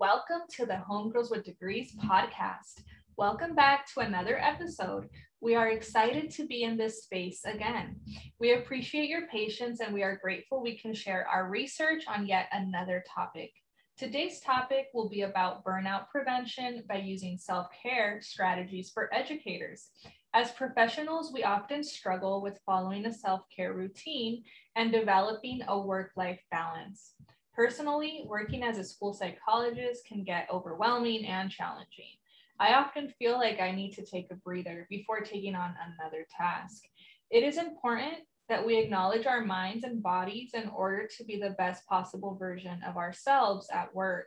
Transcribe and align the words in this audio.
Welcome 0.00 0.42
to 0.56 0.66
the 0.66 0.82
Homegirls 0.90 1.30
with 1.30 1.44
Degrees 1.44 1.94
podcast. 1.94 2.82
Welcome 3.16 3.54
back 3.54 3.86
to 3.92 4.00
another 4.00 4.40
episode. 4.40 5.08
We 5.40 5.54
are 5.54 5.68
excited 5.68 6.32
to 6.32 6.48
be 6.48 6.64
in 6.64 6.76
this 6.76 7.04
space 7.04 7.44
again. 7.44 8.00
We 8.40 8.54
appreciate 8.54 9.08
your 9.08 9.28
patience 9.28 9.78
and 9.78 9.94
we 9.94 10.02
are 10.02 10.18
grateful 10.20 10.60
we 10.60 10.76
can 10.76 10.94
share 10.94 11.28
our 11.28 11.48
research 11.48 12.04
on 12.08 12.26
yet 12.26 12.48
another 12.50 13.04
topic. 13.08 13.52
Today's 13.96 14.40
topic 14.40 14.86
will 14.92 15.08
be 15.08 15.22
about 15.22 15.64
burnout 15.64 16.08
prevention 16.08 16.82
by 16.88 16.96
using 16.96 17.38
self 17.38 17.68
care 17.80 18.20
strategies 18.20 18.90
for 18.90 19.14
educators. 19.14 19.90
As 20.34 20.50
professionals, 20.50 21.32
we 21.32 21.44
often 21.44 21.84
struggle 21.84 22.42
with 22.42 22.58
following 22.66 23.06
a 23.06 23.12
self 23.12 23.42
care 23.54 23.74
routine 23.74 24.42
and 24.74 24.90
developing 24.90 25.60
a 25.68 25.78
work 25.78 26.10
life 26.16 26.40
balance. 26.50 27.14
Personally, 27.54 28.24
working 28.26 28.64
as 28.64 28.78
a 28.78 28.84
school 28.84 29.12
psychologist 29.12 30.06
can 30.06 30.24
get 30.24 30.48
overwhelming 30.52 31.24
and 31.26 31.50
challenging. 31.50 32.16
I 32.58 32.74
often 32.74 33.12
feel 33.18 33.38
like 33.38 33.60
I 33.60 33.70
need 33.70 33.92
to 33.92 34.04
take 34.04 34.26
a 34.30 34.36
breather 34.36 34.86
before 34.90 35.20
taking 35.20 35.54
on 35.54 35.74
another 36.00 36.26
task. 36.36 36.82
It 37.30 37.44
is 37.44 37.58
important 37.58 38.24
that 38.48 38.64
we 38.64 38.76
acknowledge 38.78 39.26
our 39.26 39.44
minds 39.44 39.84
and 39.84 40.02
bodies 40.02 40.50
in 40.54 40.68
order 40.68 41.08
to 41.16 41.24
be 41.24 41.40
the 41.40 41.54
best 41.56 41.86
possible 41.86 42.36
version 42.36 42.82
of 42.82 42.96
ourselves 42.96 43.68
at 43.72 43.94
work, 43.94 44.26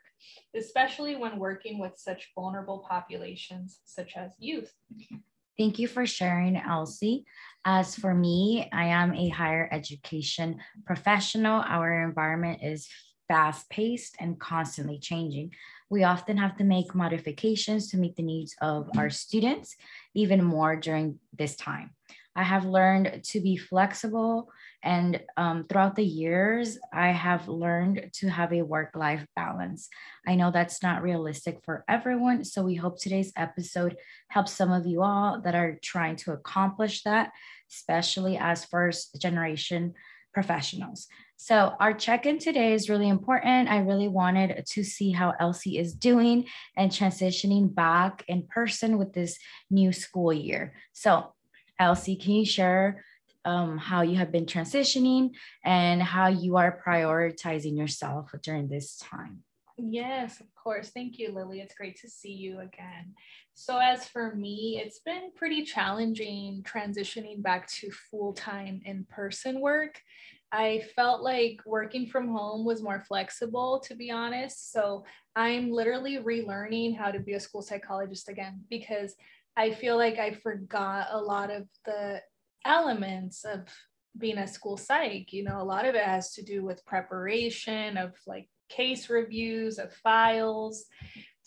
especially 0.56 1.16
when 1.16 1.38
working 1.38 1.80
with 1.80 1.94
such 1.98 2.32
vulnerable 2.34 2.86
populations 2.90 3.80
such 3.86 4.16
as 4.16 4.32
youth. 4.40 4.74
Thank 5.58 5.80
you 5.80 5.88
for 5.88 6.06
sharing, 6.06 6.56
Elsie. 6.56 7.26
As 7.66 7.96
for 7.96 8.14
me, 8.14 8.70
I 8.72 8.86
am 8.86 9.14
a 9.14 9.30
higher 9.30 9.68
education 9.72 10.60
professional. 10.86 11.62
Our 11.62 12.04
environment 12.04 12.60
is 12.64 12.88
fast 13.28 13.70
paced 13.70 14.16
and 14.20 14.40
constantly 14.40 15.00
changing. 15.00 15.52
We 15.90 16.04
often 16.04 16.38
have 16.38 16.58
to 16.58 16.64
make 16.64 16.96
modifications 16.96 17.90
to 17.92 17.98
meet 17.98 18.16
the 18.16 18.24
needs 18.24 18.56
of 18.62 18.90
our 18.98 19.10
students, 19.10 19.76
even 20.14 20.44
more 20.44 20.76
during 20.76 21.20
this 21.38 21.56
time. 21.56 21.92
I 22.36 22.44
have 22.44 22.66
learned 22.66 23.24
to 23.32 23.42
be 23.42 23.58
flexible, 23.58 24.52
and 24.84 25.20
um, 25.38 25.66
throughout 25.68 25.96
the 25.96 26.06
years, 26.06 26.78
I 26.94 27.08
have 27.08 27.48
learned 27.48 28.12
to 28.14 28.30
have 28.30 28.54
a 28.54 28.62
work 28.62 28.96
life 28.96 29.26
balance. 29.36 29.90
I 30.28 30.36
know 30.36 30.52
that's 30.52 30.84
not 30.84 31.02
realistic 31.02 31.62
for 31.66 31.84
everyone, 31.90 32.44
so 32.44 32.62
we 32.62 32.76
hope 32.76 33.00
today's 33.00 33.34
episode 33.36 33.98
helps 34.28 34.52
some 34.52 34.72
of 34.72 34.86
you 34.86 35.02
all 35.02 35.42
that 35.42 35.56
are 35.56 35.80
trying 35.82 36.16
to 36.18 36.34
accomplish 36.34 37.02
that, 37.04 37.32
especially 37.72 38.38
as 38.38 38.66
first 38.66 39.20
generation 39.20 39.96
professionals. 40.32 41.08
So, 41.40 41.76
our 41.80 41.94
check 41.94 42.26
in 42.26 42.40
today 42.40 42.74
is 42.74 42.90
really 42.90 43.08
important. 43.08 43.70
I 43.70 43.80
really 43.80 44.08
wanted 44.08 44.66
to 44.66 44.84
see 44.84 45.12
how 45.12 45.36
Elsie 45.40 45.78
is 45.78 45.94
doing 45.94 46.48
and 46.76 46.92
transitioning 46.92 47.74
back 47.74 48.26
in 48.28 48.48
person 48.48 48.98
with 48.98 49.14
this 49.14 49.38
new 49.70 49.94
school 49.94 50.34
year. 50.34 50.74
So, 50.94 51.34
Elsie, 51.80 52.16
can 52.16 52.32
you 52.32 52.46
share 52.46 53.06
um, 53.46 53.78
how 53.78 54.02
you 54.02 54.16
have 54.16 54.32
been 54.32 54.48
transitioning 54.48 55.30
and 55.64 56.02
how 56.02 56.28
you 56.28 56.58
are 56.58 56.82
prioritizing 56.86 57.78
yourself 57.78 58.32
during 58.42 58.68
this 58.68 58.98
time? 58.98 59.44
Yes, 59.78 60.40
of 60.40 60.48
course. 60.56 60.90
Thank 60.90 61.20
you, 61.20 61.32
Lily. 61.32 61.60
It's 61.62 61.76
great 61.76 62.02
to 62.02 62.10
see 62.10 62.34
you 62.34 62.62
again. 62.62 63.14
So, 63.54 63.78
as 63.78 64.08
for 64.08 64.34
me, 64.34 64.82
it's 64.84 65.00
been 65.00 65.30
pretty 65.36 65.64
challenging 65.64 66.64
transitioning 66.64 67.44
back 67.44 67.68
to 67.74 67.92
full 67.92 68.34
time 68.34 68.82
in 68.86 69.06
person 69.06 69.62
work. 69.62 70.02
I 70.52 70.84
felt 70.96 71.22
like 71.22 71.60
working 71.66 72.08
from 72.08 72.30
home 72.30 72.66
was 72.66 72.82
more 72.82 73.02
flexible, 73.02 73.80
to 73.86 73.96
be 73.96 74.12
honest. 74.12 74.72
So, 74.72 75.06
I'm 75.36 75.70
literally 75.72 76.18
relearning 76.18 76.98
how 76.98 77.12
to 77.12 77.20
be 77.20 77.34
a 77.34 77.40
school 77.40 77.62
psychologist 77.62 78.28
again 78.28 78.62
because 78.70 79.16
I 79.56 79.72
feel 79.72 79.98
like 79.98 80.18
I 80.18 80.32
forgot 80.32 81.08
a 81.12 81.20
lot 81.20 81.52
of 81.52 81.68
the 81.86 82.22
elements 82.66 83.44
of 83.46 83.68
being 84.18 84.38
a 84.38 84.48
school 84.48 84.78
psych. 84.78 85.32
You 85.32 85.44
know, 85.44 85.62
a 85.62 85.64
lot 85.64 85.86
of 85.86 85.96
it 85.96 86.04
has 86.04 86.34
to 86.34 86.44
do 86.44 86.64
with 86.64 86.86
preparation 86.86 87.98
of 87.98 88.14
like 88.26 88.50
case 88.70 89.10
reviews 89.10 89.78
of 89.78 89.94
files. 89.94 90.86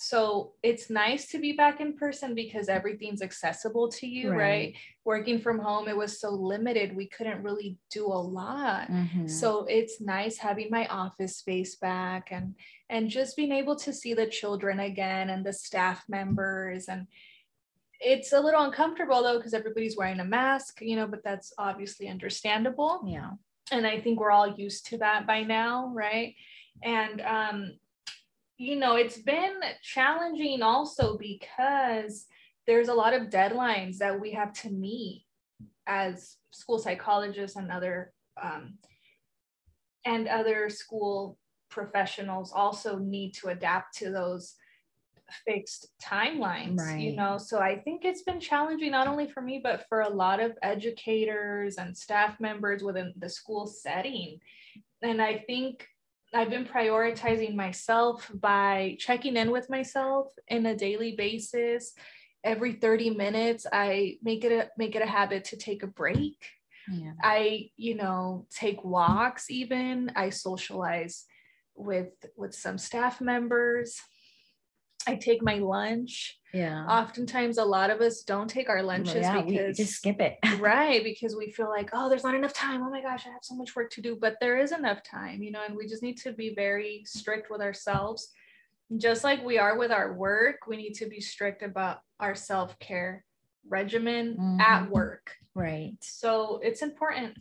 So 0.02 0.52
it's 0.62 0.88
nice 0.88 1.28
to 1.28 1.38
be 1.38 1.52
back 1.52 1.78
in 1.82 1.94
person 1.94 2.34
because 2.34 2.70
everything's 2.70 3.20
accessible 3.20 3.90
to 3.90 4.06
you, 4.06 4.30
right? 4.30 4.38
right? 4.38 4.74
Working 5.04 5.38
from 5.38 5.58
home, 5.58 5.88
it 5.88 5.96
was 5.96 6.18
so 6.18 6.30
limited. 6.30 6.96
We 6.96 7.06
couldn't 7.08 7.42
really 7.42 7.76
do 7.90 8.06
a 8.06 8.08
lot. 8.08 8.88
Mm-hmm. 8.88 9.26
So 9.26 9.66
it's 9.68 10.00
nice 10.00 10.38
having 10.38 10.70
my 10.70 10.86
office 10.86 11.36
space 11.36 11.76
back 11.76 12.28
and 12.30 12.54
and 12.88 13.10
just 13.10 13.36
being 13.36 13.52
able 13.52 13.76
to 13.76 13.92
see 13.92 14.14
the 14.14 14.26
children 14.26 14.80
again 14.80 15.28
and 15.28 15.44
the 15.44 15.52
staff 15.52 16.02
members 16.08 16.88
and 16.88 17.06
it's 18.00 18.32
a 18.32 18.40
little 18.40 18.62
uncomfortable 18.62 19.22
though 19.22 19.36
because 19.36 19.52
everybody's 19.52 19.98
wearing 19.98 20.20
a 20.20 20.24
mask 20.24 20.78
you 20.80 20.96
know 20.96 21.06
but 21.06 21.22
that's 21.22 21.52
obviously 21.58 22.08
understandable 22.08 23.02
yeah 23.06 23.32
and 23.70 23.86
i 23.86 24.00
think 24.00 24.18
we're 24.18 24.30
all 24.30 24.56
used 24.56 24.86
to 24.86 24.96
that 24.96 25.26
by 25.26 25.42
now 25.42 25.92
right 25.94 26.34
and 26.82 27.20
um 27.20 27.72
you 28.60 28.76
know 28.76 28.96
it's 28.96 29.16
been 29.16 29.54
challenging 29.82 30.60
also 30.60 31.16
because 31.16 32.26
there's 32.66 32.88
a 32.88 32.94
lot 32.94 33.14
of 33.14 33.30
deadlines 33.30 33.96
that 33.96 34.20
we 34.20 34.32
have 34.32 34.52
to 34.52 34.68
meet 34.68 35.24
as 35.86 36.36
school 36.50 36.78
psychologists 36.78 37.56
and 37.56 37.72
other 37.72 38.12
um, 38.40 38.74
and 40.04 40.28
other 40.28 40.68
school 40.68 41.38
professionals 41.70 42.52
also 42.52 42.98
need 42.98 43.32
to 43.32 43.48
adapt 43.48 43.96
to 43.96 44.10
those 44.10 44.56
fixed 45.46 45.88
timelines 46.02 46.80
right. 46.80 47.00
you 47.00 47.16
know 47.16 47.38
so 47.38 47.60
i 47.60 47.78
think 47.78 48.04
it's 48.04 48.22
been 48.22 48.40
challenging 48.40 48.90
not 48.90 49.06
only 49.06 49.26
for 49.26 49.40
me 49.40 49.58
but 49.62 49.86
for 49.88 50.02
a 50.02 50.08
lot 50.08 50.38
of 50.38 50.52
educators 50.62 51.76
and 51.76 51.96
staff 51.96 52.38
members 52.40 52.82
within 52.82 53.14
the 53.16 53.28
school 53.28 53.66
setting 53.66 54.38
and 55.02 55.22
i 55.22 55.38
think 55.46 55.86
i've 56.34 56.50
been 56.50 56.64
prioritizing 56.64 57.54
myself 57.54 58.30
by 58.34 58.96
checking 58.98 59.36
in 59.36 59.50
with 59.50 59.68
myself 59.70 60.28
in 60.48 60.66
a 60.66 60.76
daily 60.76 61.12
basis. 61.16 61.92
Every 62.42 62.72
30 62.74 63.10
minutes 63.10 63.66
i 63.72 64.16
make 64.22 64.44
it 64.44 64.52
a 64.52 64.68
make 64.78 64.96
it 64.96 65.02
a 65.02 65.06
habit 65.06 65.44
to 65.46 65.56
take 65.56 65.82
a 65.82 65.86
break. 65.86 66.38
Yeah. 66.90 67.12
i 67.22 67.70
you 67.76 67.94
know 67.94 68.46
take 68.50 68.82
walks 68.84 69.50
even. 69.50 70.10
I 70.16 70.30
socialize 70.30 71.24
with 71.74 72.12
with 72.36 72.54
some 72.54 72.78
staff 72.78 73.20
members 73.20 74.00
I 75.06 75.16
take 75.16 75.42
my 75.42 75.56
lunch. 75.56 76.38
Yeah. 76.52 76.84
Oftentimes, 76.86 77.58
a 77.58 77.64
lot 77.64 77.90
of 77.90 78.00
us 78.00 78.22
don't 78.22 78.48
take 78.48 78.68
our 78.68 78.82
lunches 78.82 79.22
yeah, 79.22 79.40
because 79.40 79.78
we 79.78 79.84
just 79.84 79.94
skip 79.94 80.20
it. 80.20 80.38
right. 80.58 81.02
Because 81.04 81.36
we 81.36 81.52
feel 81.52 81.68
like, 81.68 81.90
oh, 81.92 82.08
there's 82.08 82.24
not 82.24 82.34
enough 82.34 82.52
time. 82.52 82.82
Oh 82.82 82.90
my 82.90 83.00
gosh, 83.00 83.24
I 83.26 83.30
have 83.30 83.42
so 83.42 83.54
much 83.54 83.76
work 83.76 83.90
to 83.92 84.02
do. 84.02 84.16
But 84.20 84.36
there 84.40 84.58
is 84.58 84.72
enough 84.72 85.02
time, 85.02 85.42
you 85.42 85.52
know, 85.52 85.62
and 85.66 85.76
we 85.76 85.86
just 85.86 86.02
need 86.02 86.18
to 86.18 86.32
be 86.32 86.54
very 86.54 87.02
strict 87.06 87.50
with 87.50 87.60
ourselves. 87.60 88.32
Just 88.96 89.22
like 89.22 89.44
we 89.44 89.58
are 89.58 89.78
with 89.78 89.92
our 89.92 90.14
work, 90.14 90.66
we 90.66 90.76
need 90.76 90.94
to 90.94 91.06
be 91.06 91.20
strict 91.20 91.62
about 91.62 91.98
our 92.18 92.34
self 92.34 92.78
care 92.80 93.24
regimen 93.68 94.36
mm-hmm. 94.38 94.60
at 94.60 94.90
work. 94.90 95.36
Right. 95.54 95.94
So 96.00 96.60
it's 96.62 96.82
important, 96.82 97.36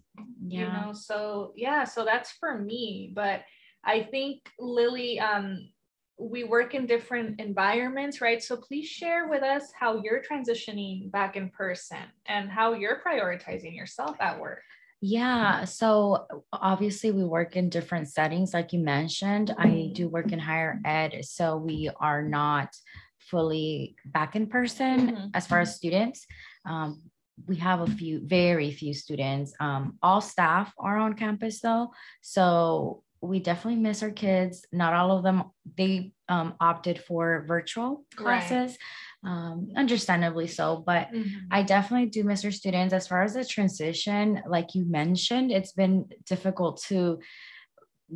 yeah. 0.45 0.59
you 0.59 0.65
know. 0.67 0.93
So, 0.93 1.53
yeah, 1.55 1.83
so 1.83 2.05
that's 2.05 2.31
for 2.31 2.57
me. 2.57 3.11
But 3.15 3.41
I 3.83 4.03
think 4.03 4.41
Lily, 4.59 5.19
um, 5.19 5.69
we 6.19 6.43
work 6.43 6.75
in 6.75 6.85
different 6.85 7.39
environments, 7.39 8.19
right? 8.19 8.43
So 8.43 8.57
please 8.57 8.87
share 8.87 9.29
with 9.29 9.41
us 9.41 9.71
how 9.77 10.01
you're 10.03 10.21
transitioning 10.21 11.09
back 11.11 11.37
in 11.37 11.49
person 11.49 11.97
and 12.25 12.49
how 12.49 12.73
you're 12.73 13.01
prioritizing 13.05 13.75
yourself 13.75 14.17
at 14.19 14.39
work. 14.39 14.61
Yeah. 15.01 15.63
So 15.63 16.27
obviously, 16.51 17.11
we 17.11 17.23
work 17.23 17.55
in 17.55 17.69
different 17.69 18.09
settings. 18.09 18.53
Like 18.53 18.73
you 18.73 18.79
mentioned, 18.79 19.55
I 19.57 19.91
do 19.93 20.09
work 20.09 20.33
in 20.33 20.39
higher 20.39 20.79
ed. 20.83 21.23
So 21.23 21.55
we 21.55 21.89
are 22.01 22.21
not 22.21 22.75
fully 23.19 23.95
back 24.05 24.35
in 24.35 24.47
person 24.47 25.11
mm-hmm. 25.11 25.27
as 25.33 25.47
far 25.47 25.61
as 25.61 25.75
students. 25.75 26.25
Um, 26.65 27.01
we 27.47 27.55
have 27.57 27.79
a 27.79 27.87
few, 27.87 28.19
very 28.25 28.71
few 28.71 28.93
students. 28.93 29.53
Um, 29.61 29.97
all 30.03 30.19
staff 30.19 30.73
are 30.77 30.97
on 30.97 31.13
campus 31.13 31.61
though. 31.61 31.91
So 32.21 33.03
we 33.21 33.39
definitely 33.39 33.79
miss 33.79 34.03
our 34.03 34.11
kids. 34.11 34.65
Not 34.73 34.93
all 34.93 35.17
of 35.17 35.23
them, 35.23 35.43
they 35.77 36.11
um, 36.29 36.53
opted 36.59 36.99
for 36.99 37.43
virtual 37.47 38.05
classes, 38.15 38.77
right. 39.23 39.31
um, 39.31 39.69
understandably 39.75 40.47
so. 40.47 40.81
But 40.85 41.11
mm-hmm. 41.11 41.39
I 41.51 41.63
definitely 41.63 42.09
do 42.09 42.23
miss 42.23 42.45
our 42.45 42.51
students. 42.51 42.93
As 42.93 43.07
far 43.07 43.23
as 43.23 43.33
the 43.33 43.43
transition, 43.43 44.41
like 44.47 44.75
you 44.75 44.85
mentioned, 44.85 45.51
it's 45.51 45.73
been 45.73 46.05
difficult 46.25 46.81
to 46.87 47.19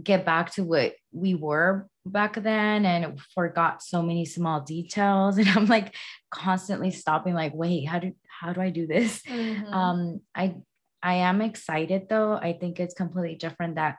get 0.01 0.25
back 0.25 0.51
to 0.53 0.63
what 0.63 0.93
we 1.11 1.35
were 1.35 1.87
back 2.05 2.41
then 2.41 2.85
and 2.85 3.19
forgot 3.33 3.83
so 3.83 4.01
many 4.01 4.25
small 4.25 4.59
details 4.59 5.37
and 5.37 5.47
i'm 5.49 5.67
like 5.67 5.93
constantly 6.31 6.89
stopping 6.89 7.35
like 7.35 7.53
wait 7.53 7.85
how 7.85 7.99
do 7.99 8.11
how 8.27 8.51
do 8.51 8.59
i 8.59 8.71
do 8.71 8.87
this 8.87 9.21
mm-hmm. 9.21 9.71
um 9.71 10.19
i 10.33 10.55
i 11.03 11.15
am 11.15 11.41
excited 11.41 12.09
though 12.09 12.33
i 12.33 12.53
think 12.53 12.79
it's 12.79 12.95
completely 12.95 13.35
different 13.35 13.75
that 13.75 13.97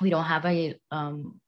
we 0.00 0.08
don't 0.08 0.24
have 0.24 0.44
a 0.44 0.76
um 0.92 1.40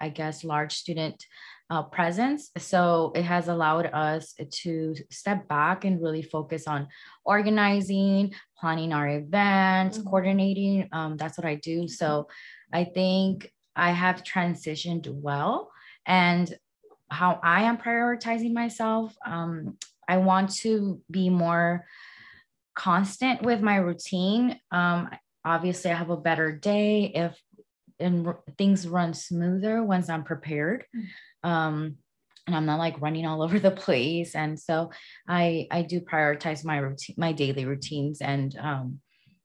I 0.00 0.08
guess, 0.08 0.44
large 0.44 0.74
student 0.74 1.24
uh, 1.70 1.82
presence. 1.82 2.50
So 2.56 3.12
it 3.14 3.24
has 3.24 3.48
allowed 3.48 3.86
us 3.86 4.34
to 4.62 4.94
step 5.10 5.48
back 5.48 5.84
and 5.84 6.02
really 6.02 6.22
focus 6.22 6.66
on 6.66 6.88
organizing, 7.24 8.34
planning 8.58 8.92
our 8.92 9.08
events, 9.08 9.98
mm-hmm. 9.98 10.08
coordinating. 10.08 10.88
Um, 10.92 11.16
that's 11.16 11.36
what 11.36 11.46
I 11.46 11.56
do. 11.56 11.86
So 11.88 12.28
I 12.72 12.84
think 12.84 13.52
I 13.76 13.90
have 13.90 14.24
transitioned 14.24 15.08
well. 15.08 15.70
And 16.06 16.52
how 17.10 17.38
I 17.42 17.62
am 17.62 17.78
prioritizing 17.78 18.52
myself, 18.52 19.14
um, 19.24 19.76
I 20.08 20.18
want 20.18 20.54
to 20.56 21.00
be 21.10 21.28
more 21.28 21.84
constant 22.74 23.42
with 23.42 23.60
my 23.60 23.76
routine. 23.76 24.58
Um, 24.70 25.10
obviously, 25.44 25.90
I 25.90 25.94
have 25.94 26.10
a 26.10 26.16
better 26.16 26.52
day 26.52 27.12
if 27.14 27.38
and 28.00 28.34
things 28.56 28.86
run 28.86 29.14
smoother 29.14 29.82
once 29.82 30.08
I'm 30.08 30.24
prepared. 30.24 30.84
Mm. 30.96 31.48
Um, 31.48 31.96
and 32.46 32.56
I'm 32.56 32.66
not 32.66 32.78
like 32.78 33.00
running 33.00 33.26
all 33.26 33.42
over 33.44 33.58
the 33.58 33.70
place. 33.70 34.34
And 34.34 34.58
so 34.58 34.90
I 35.28 35.66
I 35.70 35.82
do 35.82 36.00
prioritize 36.00 36.64
my 36.64 36.78
routine, 36.78 37.16
my 37.18 37.32
daily 37.32 37.64
routines, 37.64 38.20
and 38.20 38.56
um, 38.58 39.00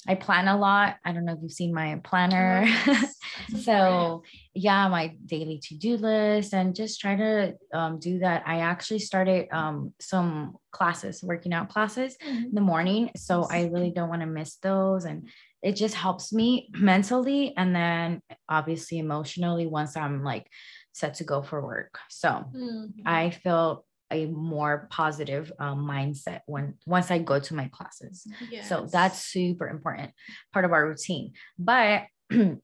I 0.07 0.15
plan 0.15 0.47
a 0.47 0.57
lot. 0.57 0.97
I 1.05 1.13
don't 1.13 1.25
know 1.25 1.33
if 1.33 1.39
you've 1.41 1.51
seen 1.51 1.73
my 1.73 1.99
planner. 2.03 2.67
so 3.61 4.23
yeah, 4.53 4.87
my 4.89 5.15
daily 5.25 5.61
to-do 5.63 5.97
list 5.97 6.53
and 6.53 6.75
just 6.75 6.99
try 6.99 7.15
to 7.15 7.53
um, 7.73 7.99
do 7.99 8.19
that. 8.19 8.43
I 8.45 8.59
actually 8.59 8.99
started 8.99 9.47
um, 9.51 9.93
some 10.01 10.57
classes, 10.71 11.23
working 11.23 11.53
out 11.53 11.69
classes 11.69 12.17
mm-hmm. 12.21 12.45
in 12.45 12.53
the 12.53 12.61
morning. 12.61 13.11
So 13.15 13.47
I 13.49 13.69
really 13.71 13.91
don't 13.91 14.09
want 14.09 14.21
to 14.21 14.27
miss 14.27 14.57
those. 14.57 15.05
And 15.05 15.29
it 15.63 15.77
just 15.77 15.95
helps 15.95 16.33
me 16.33 16.69
mentally 16.73 17.53
and 17.55 17.73
then 17.73 18.21
obviously 18.49 18.99
emotionally 18.99 19.65
once 19.65 19.95
I'm 19.95 20.23
like 20.23 20.47
set 20.91 21.15
to 21.15 21.23
go 21.23 21.41
for 21.41 21.63
work. 21.63 21.97
So 22.09 22.29
mm-hmm. 22.29 23.01
I 23.05 23.29
feel 23.29 23.85
a 24.11 24.25
more 24.27 24.87
positive 24.91 25.51
um, 25.59 25.87
mindset 25.87 26.41
when 26.45 26.75
once 26.85 27.09
I 27.09 27.17
go 27.17 27.39
to 27.39 27.55
my 27.55 27.69
classes. 27.69 28.27
Yes. 28.51 28.67
So 28.69 28.87
that's 28.91 29.25
super 29.25 29.69
important 29.69 30.11
part 30.51 30.65
of 30.65 30.73
our 30.73 30.87
routine. 30.87 31.31
But 31.57 32.03
what 32.29 32.59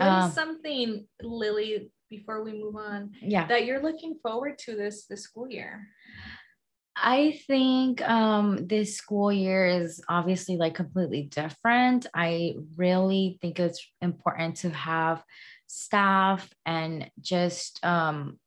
um, 0.00 0.28
is 0.28 0.34
something, 0.34 1.06
Lily, 1.22 1.90
before 2.10 2.42
we 2.42 2.52
move 2.52 2.76
on, 2.76 3.12
yeah, 3.22 3.46
that 3.46 3.64
you're 3.64 3.82
looking 3.82 4.16
forward 4.20 4.58
to 4.66 4.76
this 4.76 5.06
this 5.06 5.22
school 5.22 5.48
year? 5.48 5.88
I 6.96 7.40
think 7.46 8.02
um, 8.02 8.66
this 8.66 8.96
school 8.96 9.32
year 9.32 9.66
is 9.66 10.02
obviously 10.08 10.56
like 10.56 10.74
completely 10.74 11.22
different. 11.22 12.06
I 12.14 12.56
really 12.76 13.38
think 13.40 13.58
it's 13.58 13.86
important 14.00 14.56
to 14.56 14.70
have 14.70 15.22
staff 15.66 16.52
and 16.66 17.10
just 17.20 17.82
um, 17.84 18.38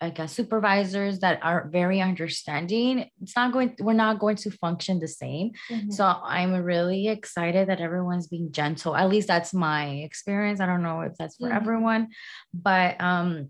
I 0.00 0.10
guess 0.10 0.32
supervisors 0.32 1.20
that 1.20 1.40
are 1.42 1.68
very 1.72 2.00
understanding. 2.00 3.10
It's 3.20 3.34
not 3.34 3.52
going, 3.52 3.74
we're 3.80 3.94
not 3.94 4.20
going 4.20 4.36
to 4.36 4.50
function 4.50 5.00
the 5.00 5.08
same. 5.08 5.52
Mm-hmm. 5.70 5.90
So 5.90 6.04
I'm 6.04 6.54
really 6.54 7.08
excited 7.08 7.68
that 7.68 7.80
everyone's 7.80 8.28
being 8.28 8.52
gentle. 8.52 8.94
At 8.94 9.08
least 9.08 9.26
that's 9.26 9.52
my 9.52 9.86
experience. 9.86 10.60
I 10.60 10.66
don't 10.66 10.82
know 10.82 11.00
if 11.00 11.16
that's 11.18 11.36
for 11.36 11.48
mm-hmm. 11.48 11.56
everyone, 11.56 12.08
but 12.54 13.00
um, 13.00 13.48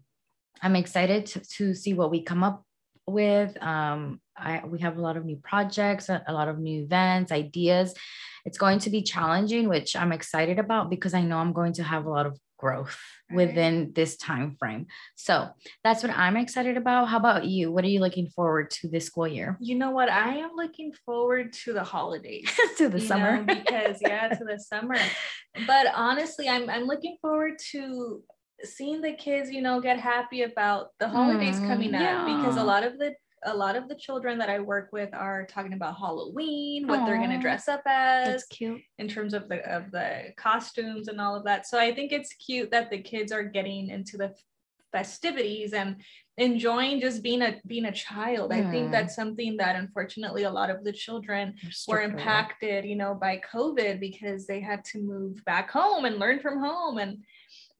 I'm 0.62 0.76
excited 0.76 1.26
to, 1.26 1.40
to 1.40 1.74
see 1.74 1.92
what 1.92 2.10
we 2.10 2.22
come 2.22 2.42
up 2.42 2.64
with. 3.12 3.60
Um, 3.62 4.20
I, 4.36 4.62
we 4.64 4.80
have 4.80 4.96
a 4.96 5.00
lot 5.00 5.16
of 5.16 5.24
new 5.24 5.36
projects, 5.36 6.08
a, 6.08 6.22
lot 6.28 6.48
of 6.48 6.58
new 6.58 6.82
events, 6.82 7.32
ideas. 7.32 7.94
It's 8.44 8.58
going 8.58 8.78
to 8.80 8.90
be 8.90 9.02
challenging, 9.02 9.68
which 9.68 9.96
I'm 9.96 10.12
excited 10.12 10.58
about 10.58 10.90
because 10.90 11.14
I 11.14 11.22
know 11.22 11.38
I'm 11.38 11.52
going 11.52 11.74
to 11.74 11.82
have 11.82 12.06
a 12.06 12.10
lot 12.10 12.26
of 12.26 12.38
growth 12.58 12.98
within 13.32 13.92
this 13.94 14.16
time 14.16 14.56
frame. 14.58 14.86
So 15.16 15.48
that's 15.84 16.02
what 16.02 16.16
I'm 16.16 16.36
excited 16.36 16.76
about. 16.76 17.08
How 17.08 17.18
about 17.18 17.44
you? 17.44 17.70
What 17.70 17.84
are 17.84 17.88
you 17.88 18.00
looking 18.00 18.28
forward 18.28 18.70
to 18.70 18.88
this 18.88 19.06
school 19.06 19.28
year? 19.28 19.56
You 19.60 19.76
know 19.76 19.90
what? 19.90 20.10
I 20.10 20.36
am 20.36 20.50
looking 20.56 20.92
forward 21.06 21.52
to 21.64 21.72
the 21.72 21.84
holidays. 21.84 22.50
to 22.78 22.88
the 22.88 23.00
summer. 23.00 23.42
Know, 23.42 23.54
because 23.54 23.98
yeah, 24.00 24.28
to 24.28 24.44
the 24.44 24.58
summer. 24.58 24.96
But 25.66 25.86
honestly, 25.92 26.48
I'm 26.48 26.70
I'm 26.70 26.84
looking 26.84 27.16
forward 27.20 27.54
to 27.72 28.22
seeing 28.64 29.00
the 29.00 29.12
kids, 29.12 29.50
you 29.50 29.62
know, 29.62 29.80
get 29.80 29.98
happy 29.98 30.42
about 30.42 30.88
the 30.98 31.08
holidays 31.08 31.56
mm, 31.56 31.68
coming 31.68 31.92
yeah. 31.92 32.20
up 32.20 32.26
because 32.26 32.56
a 32.56 32.64
lot 32.64 32.84
of 32.84 32.98
the 32.98 33.14
a 33.44 33.56
lot 33.56 33.76
of 33.76 33.88
the 33.88 33.94
children 33.94 34.36
that 34.38 34.50
I 34.50 34.58
work 34.58 34.88
with 34.92 35.14
are 35.14 35.46
talking 35.46 35.72
about 35.72 35.96
Halloween, 35.96 36.88
what 36.88 37.00
Aww, 37.00 37.06
they're 37.06 37.18
going 37.18 37.30
to 37.30 37.38
dress 37.38 37.68
up 37.68 37.82
as, 37.86 38.26
that's 38.26 38.46
cute 38.46 38.80
in 38.98 39.06
terms 39.06 39.32
of 39.32 39.48
the 39.48 39.58
of 39.70 39.90
the 39.92 40.32
costumes 40.36 41.08
and 41.08 41.20
all 41.20 41.36
of 41.36 41.44
that. 41.44 41.66
So 41.66 41.78
I 41.78 41.94
think 41.94 42.12
it's 42.12 42.34
cute 42.34 42.70
that 42.72 42.90
the 42.90 43.00
kids 43.00 43.30
are 43.30 43.44
getting 43.44 43.90
into 43.90 44.16
the 44.16 44.34
festivities 44.90 45.72
and 45.72 45.96
enjoying 46.38 47.00
just 47.00 47.22
being 47.22 47.42
a 47.42 47.60
being 47.66 47.86
a 47.86 47.92
child. 47.92 48.52
I 48.52 48.68
think 48.70 48.90
that's 48.90 49.14
something 49.14 49.56
that 49.58 49.76
unfortunately 49.76 50.44
a 50.44 50.50
lot 50.50 50.70
of 50.70 50.84
the 50.84 50.92
children 50.92 51.54
were 51.86 52.00
impacted, 52.00 52.84
you 52.84 52.96
know, 52.96 53.14
by 53.14 53.40
COVID 53.52 54.00
because 54.00 54.46
they 54.46 54.60
had 54.60 54.84
to 54.86 54.98
move 54.98 55.44
back 55.44 55.70
home 55.70 56.04
and 56.04 56.18
learn 56.18 56.40
from 56.40 56.60
home 56.60 56.98
and 56.98 57.18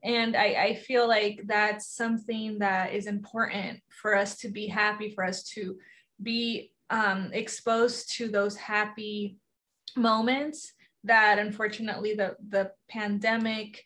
and 0.03 0.37
I, 0.37 0.47
I 0.47 0.75
feel 0.75 1.09
like 1.09 1.43
that's 1.47 1.89
something 1.89 2.59
that 2.61 2.93
is 2.93 3.07
important 3.07 3.81
for 3.89 4.15
us 4.15 4.37
to 4.39 4.49
be 4.49 4.67
happy 4.67 5.11
for 5.11 5.25
us 5.25 5.43
to 5.55 5.77
be 6.23 6.73
um, 6.91 7.31
exposed 7.33 8.15
to 8.17 8.29
those 8.29 8.57
happy 8.57 9.37
moments 9.97 10.73
that 11.05 11.39
unfortunately 11.39 12.15
the 12.15 12.37
the 12.49 12.71
pandemic 12.89 13.85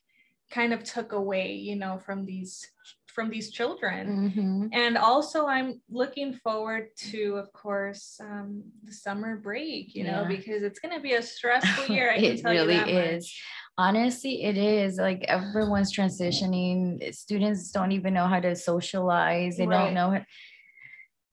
kind 0.50 0.72
of 0.72 0.82
took 0.82 1.12
away 1.12 1.54
you 1.54 1.76
know 1.76 1.98
from 1.98 2.24
these 2.24 2.66
from 3.06 3.28
these 3.28 3.50
children 3.50 4.30
mm-hmm. 4.30 4.66
and 4.72 4.96
also 4.96 5.46
i'm 5.46 5.80
looking 5.90 6.32
forward 6.32 6.88
to 6.96 7.36
of 7.36 7.52
course 7.52 8.18
um, 8.22 8.62
the 8.84 8.92
summer 8.92 9.36
break 9.36 9.94
you 9.94 10.04
yeah. 10.04 10.22
know 10.22 10.28
because 10.28 10.62
it's 10.62 10.78
going 10.78 10.94
to 10.94 11.00
be 11.00 11.14
a 11.14 11.22
stressful 11.22 11.86
year 11.94 12.10
I 12.10 12.16
it 12.16 12.42
really 12.44 12.76
is 12.76 13.24
much 13.24 13.42
honestly 13.78 14.42
it 14.42 14.56
is 14.56 14.98
like 14.98 15.24
everyone's 15.28 15.92
transitioning 15.92 17.14
students 17.14 17.70
don't 17.70 17.92
even 17.92 18.12
know 18.12 18.26
how 18.26 18.38
to 18.38 18.54
socialize 18.54 19.56
they 19.56 19.66
right. 19.66 19.84
don't 19.84 19.94
know 19.94 20.10
how, 20.10 20.22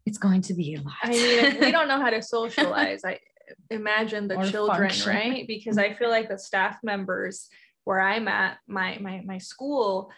it's 0.06 0.18
going 0.18 0.41
to 0.41 0.53
be 0.53 0.75
a 0.75 0.81
lot 0.81 0.94
i 1.03 1.09
mean 1.09 1.59
we 1.59 1.71
don't 1.77 1.88
know 1.88 2.00
how 2.00 2.09
to 2.09 2.21
socialize 2.21 3.03
i 3.03 3.19
imagine 3.69 4.27
the 4.27 4.38
or 4.38 4.45
children 4.45 4.89
function. 4.89 5.09
right 5.09 5.47
because 5.47 5.77
i 5.77 5.94
feel 5.94 6.09
like 6.09 6.30
the 6.30 6.38
staff 6.38 6.77
members 6.81 7.50
where 7.83 8.00
i'm 8.00 8.27
at 8.27 8.57
my 8.68 8.97
my 9.01 9.21
my 9.25 9.38
school 9.38 10.09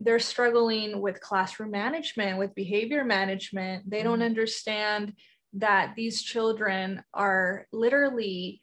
they're 0.00 0.18
struggling 0.18 1.00
with 1.00 1.20
classroom 1.20 1.70
management 1.70 2.38
with 2.38 2.54
behavior 2.54 3.04
management 3.04 3.88
they 3.88 4.02
don't 4.02 4.14
mm-hmm. 4.14 4.26
understand 4.26 5.14
that 5.52 5.94
these 5.96 6.22
children 6.22 7.02
are 7.12 7.66
literally 7.72 8.60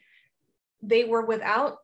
they 0.81 1.03
were 1.03 1.25
without 1.25 1.77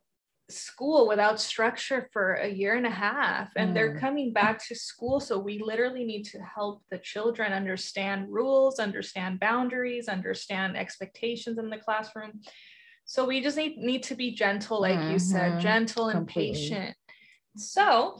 school 0.50 1.08
without 1.08 1.40
structure 1.40 2.08
for 2.12 2.34
a 2.34 2.48
year 2.48 2.74
and 2.74 2.86
a 2.86 2.90
half 2.90 3.50
and 3.56 3.70
mm. 3.70 3.74
they're 3.74 3.98
coming 3.98 4.30
back 4.30 4.62
to 4.62 4.74
school 4.74 5.18
so 5.18 5.38
we 5.38 5.58
literally 5.58 6.04
need 6.04 6.22
to 6.22 6.38
help 6.38 6.82
the 6.90 6.98
children 6.98 7.50
understand 7.50 8.26
rules 8.28 8.78
understand 8.78 9.40
boundaries 9.40 10.06
understand 10.06 10.76
expectations 10.76 11.58
in 11.58 11.70
the 11.70 11.78
classroom 11.78 12.40
so 13.06 13.24
we 13.24 13.40
just 13.40 13.56
need, 13.56 13.78
need 13.78 14.02
to 14.02 14.14
be 14.14 14.32
gentle 14.32 14.82
like 14.82 14.98
mm-hmm. 14.98 15.12
you 15.12 15.18
said 15.18 15.52
mm-hmm. 15.52 15.60
gentle 15.60 16.08
and 16.08 16.18
Completely. 16.18 16.52
patient 16.52 16.96
so 17.56 18.18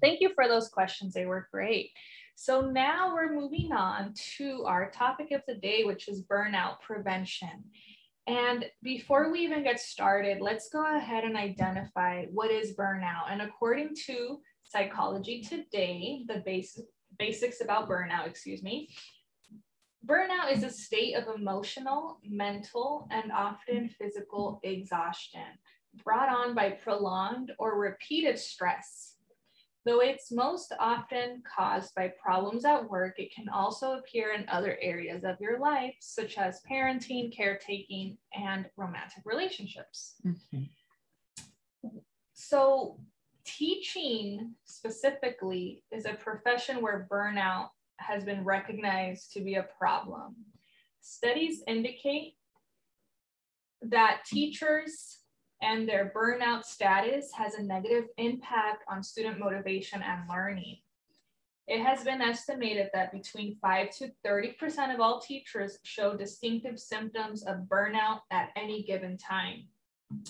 thank 0.00 0.20
you 0.20 0.30
for 0.34 0.48
those 0.48 0.68
questions 0.68 1.14
they 1.14 1.26
were 1.26 1.46
great 1.52 1.90
so 2.34 2.60
now 2.62 3.14
we're 3.14 3.32
moving 3.32 3.70
on 3.70 4.12
to 4.36 4.64
our 4.66 4.90
topic 4.90 5.30
of 5.30 5.42
the 5.46 5.54
day 5.54 5.84
which 5.84 6.08
is 6.08 6.24
burnout 6.24 6.80
prevention 6.80 7.62
and 8.28 8.66
before 8.82 9.32
we 9.32 9.40
even 9.40 9.64
get 9.64 9.80
started, 9.80 10.42
let's 10.42 10.68
go 10.68 10.84
ahead 10.96 11.24
and 11.24 11.34
identify 11.34 12.26
what 12.26 12.50
is 12.50 12.76
burnout. 12.76 13.30
And 13.30 13.40
according 13.40 13.96
to 14.04 14.40
Psychology 14.64 15.40
Today, 15.40 16.24
the 16.28 16.42
basic, 16.44 16.84
basics 17.18 17.62
about 17.62 17.88
burnout, 17.88 18.26
excuse 18.26 18.62
me, 18.62 18.90
burnout 20.06 20.52
is 20.52 20.62
a 20.62 20.70
state 20.70 21.14
of 21.14 21.34
emotional, 21.34 22.20
mental, 22.22 23.08
and 23.10 23.32
often 23.32 23.88
physical 23.88 24.60
exhaustion 24.62 25.46
brought 26.04 26.28
on 26.28 26.54
by 26.54 26.68
prolonged 26.68 27.52
or 27.58 27.78
repeated 27.80 28.38
stress 28.38 29.07
Though 29.88 30.00
it's 30.00 30.30
most 30.30 30.74
often 30.78 31.42
caused 31.56 31.94
by 31.94 32.12
problems 32.22 32.66
at 32.66 32.90
work, 32.90 33.18
it 33.18 33.34
can 33.34 33.48
also 33.48 33.92
appear 33.92 34.34
in 34.34 34.46
other 34.50 34.76
areas 34.82 35.24
of 35.24 35.40
your 35.40 35.58
life, 35.58 35.94
such 36.00 36.36
as 36.36 36.60
parenting, 36.70 37.34
caretaking, 37.34 38.18
and 38.34 38.66
romantic 38.76 39.22
relationships. 39.24 40.16
Mm-hmm. 40.26 40.64
So, 42.34 43.00
teaching 43.46 44.56
specifically 44.64 45.84
is 45.90 46.04
a 46.04 46.12
profession 46.12 46.82
where 46.82 47.08
burnout 47.10 47.68
has 47.96 48.24
been 48.24 48.44
recognized 48.44 49.32
to 49.32 49.40
be 49.40 49.54
a 49.54 49.68
problem. 49.78 50.36
Studies 51.00 51.62
indicate 51.66 52.34
that 53.80 54.20
teachers 54.26 55.20
and 55.62 55.88
their 55.88 56.12
burnout 56.14 56.64
status 56.64 57.32
has 57.32 57.54
a 57.54 57.62
negative 57.62 58.04
impact 58.16 58.84
on 58.88 59.02
student 59.02 59.38
motivation 59.38 60.02
and 60.02 60.28
learning. 60.28 60.78
it 61.66 61.80
has 61.84 62.02
been 62.02 62.22
estimated 62.22 62.88
that 62.94 63.12
between 63.12 63.56
5 63.56 63.90
to 63.90 64.10
30% 64.24 64.94
of 64.94 65.00
all 65.00 65.20
teachers 65.20 65.78
show 65.82 66.16
distinctive 66.16 66.78
symptoms 66.78 67.42
of 67.42 67.68
burnout 67.68 68.20
at 68.30 68.50
any 68.56 68.82
given 68.84 69.18
time. 69.18 69.68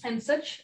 And 0.05 0.21
such 0.21 0.63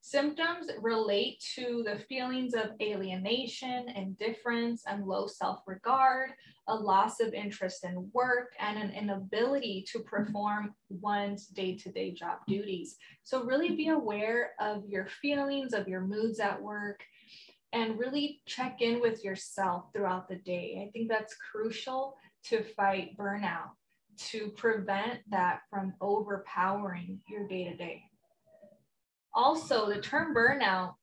symptoms 0.00 0.70
relate 0.80 1.42
to 1.54 1.84
the 1.86 1.98
feelings 1.98 2.54
of 2.54 2.70
alienation, 2.80 3.90
indifference, 3.90 4.84
and 4.86 5.06
low 5.06 5.26
self 5.26 5.60
regard, 5.66 6.30
a 6.68 6.74
loss 6.74 7.20
of 7.20 7.34
interest 7.34 7.84
in 7.84 8.10
work, 8.14 8.52
and 8.58 8.78
an 8.78 8.90
inability 8.90 9.84
to 9.92 10.00
perform 10.00 10.74
one's 10.88 11.46
day 11.46 11.76
to 11.76 11.90
day 11.90 12.12
job 12.12 12.38
duties. 12.46 12.96
So, 13.22 13.44
really 13.44 13.76
be 13.76 13.88
aware 13.88 14.52
of 14.58 14.88
your 14.88 15.06
feelings, 15.06 15.74
of 15.74 15.86
your 15.86 16.00
moods 16.00 16.40
at 16.40 16.60
work, 16.60 17.02
and 17.74 17.98
really 17.98 18.40
check 18.46 18.80
in 18.80 19.00
with 19.00 19.22
yourself 19.24 19.92
throughout 19.92 20.28
the 20.28 20.36
day. 20.36 20.86
I 20.86 20.90
think 20.92 21.10
that's 21.10 21.36
crucial 21.52 22.16
to 22.44 22.62
fight 22.62 23.16
burnout, 23.18 23.70
to 24.30 24.48
prevent 24.50 25.20
that 25.30 25.60
from 25.68 25.92
overpowering 26.00 27.20
your 27.28 27.46
day 27.46 27.64
to 27.64 27.76
day. 27.76 28.04
Also, 29.34 29.88
the 29.88 30.00
term 30.00 30.34
burnout 30.34 30.94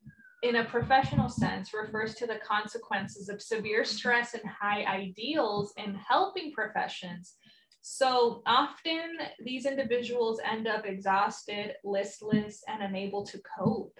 in 0.43 0.55
a 0.55 0.65
professional 0.65 1.29
sense 1.29 1.73
refers 1.73 2.15
to 2.15 2.25
the 2.25 2.39
consequences 2.45 3.29
of 3.29 3.41
severe 3.41 3.83
stress 3.83 4.33
and 4.33 4.43
high 4.45 4.83
ideals 4.85 5.73
in 5.77 5.93
helping 5.95 6.51
professions. 6.51 7.35
So 7.81 8.41
often 8.45 9.17
these 9.43 9.65
individuals 9.65 10.39
end 10.43 10.67
up 10.67 10.85
exhausted, 10.85 11.73
listless, 11.83 12.63
and 12.67 12.81
unable 12.83 13.25
to 13.25 13.41
cope 13.57 13.99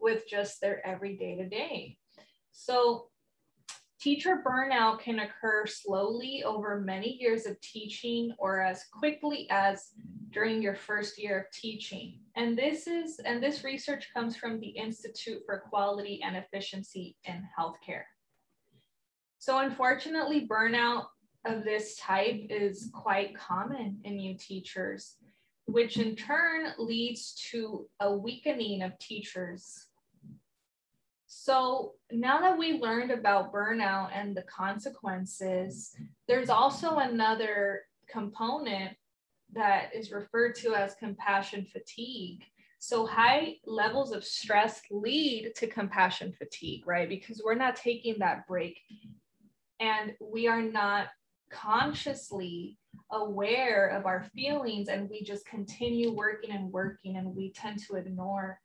with 0.00 0.24
just 0.28 0.60
their 0.60 0.84
everyday 0.86 1.36
to 1.36 1.48
day. 1.48 1.96
So 2.52 3.08
teacher 4.04 4.42
burnout 4.46 5.00
can 5.00 5.20
occur 5.20 5.64
slowly 5.64 6.44
over 6.44 6.78
many 6.78 7.16
years 7.18 7.46
of 7.46 7.58
teaching 7.62 8.34
or 8.36 8.60
as 8.60 8.84
quickly 8.92 9.46
as 9.48 9.92
during 10.30 10.60
your 10.60 10.74
first 10.74 11.18
year 11.18 11.40
of 11.40 11.50
teaching. 11.58 12.20
And 12.36 12.58
this 12.58 12.86
is 12.86 13.18
and 13.24 13.42
this 13.42 13.64
research 13.64 14.08
comes 14.12 14.36
from 14.36 14.60
the 14.60 14.68
Institute 14.68 15.40
for 15.46 15.64
Quality 15.70 16.20
and 16.22 16.36
Efficiency 16.36 17.16
in 17.24 17.48
Healthcare. 17.58 18.02
So 19.38 19.60
unfortunately, 19.60 20.46
burnout 20.46 21.06
of 21.46 21.64
this 21.64 21.96
type 21.96 22.42
is 22.50 22.90
quite 22.92 23.34
common 23.34 24.00
in 24.04 24.16
new 24.16 24.36
teachers, 24.36 25.16
which 25.64 25.96
in 25.96 26.14
turn 26.14 26.74
leads 26.78 27.34
to 27.52 27.86
a 28.00 28.14
weakening 28.14 28.82
of 28.82 28.98
teachers 28.98 29.86
so 31.36 31.94
now 32.12 32.40
that 32.40 32.56
we 32.56 32.78
learned 32.78 33.10
about 33.10 33.52
burnout 33.52 34.10
and 34.14 34.36
the 34.36 34.42
consequences, 34.42 35.94
there's 36.28 36.48
also 36.48 36.98
another 36.98 37.82
component 38.08 38.96
that 39.52 39.90
is 39.92 40.12
referred 40.12 40.54
to 40.54 40.76
as 40.76 40.94
compassion 40.94 41.66
fatigue. 41.72 42.44
So 42.78 43.04
high 43.04 43.56
levels 43.66 44.12
of 44.12 44.24
stress 44.24 44.80
lead 44.92 45.54
to 45.56 45.66
compassion 45.66 46.32
fatigue, 46.32 46.86
right? 46.86 47.08
Because 47.08 47.42
we're 47.44 47.56
not 47.56 47.74
taking 47.74 48.16
that 48.20 48.46
break 48.46 48.78
and 49.80 50.12
we 50.20 50.46
are 50.46 50.62
not 50.62 51.08
consciously 51.50 52.78
aware 53.10 53.88
of 53.88 54.06
our 54.06 54.24
feelings 54.36 54.88
and 54.88 55.10
we 55.10 55.24
just 55.24 55.44
continue 55.46 56.12
working 56.12 56.52
and 56.52 56.72
working 56.72 57.16
and 57.16 57.34
we 57.34 57.50
tend 57.50 57.80
to 57.80 57.96
ignore 57.96 58.60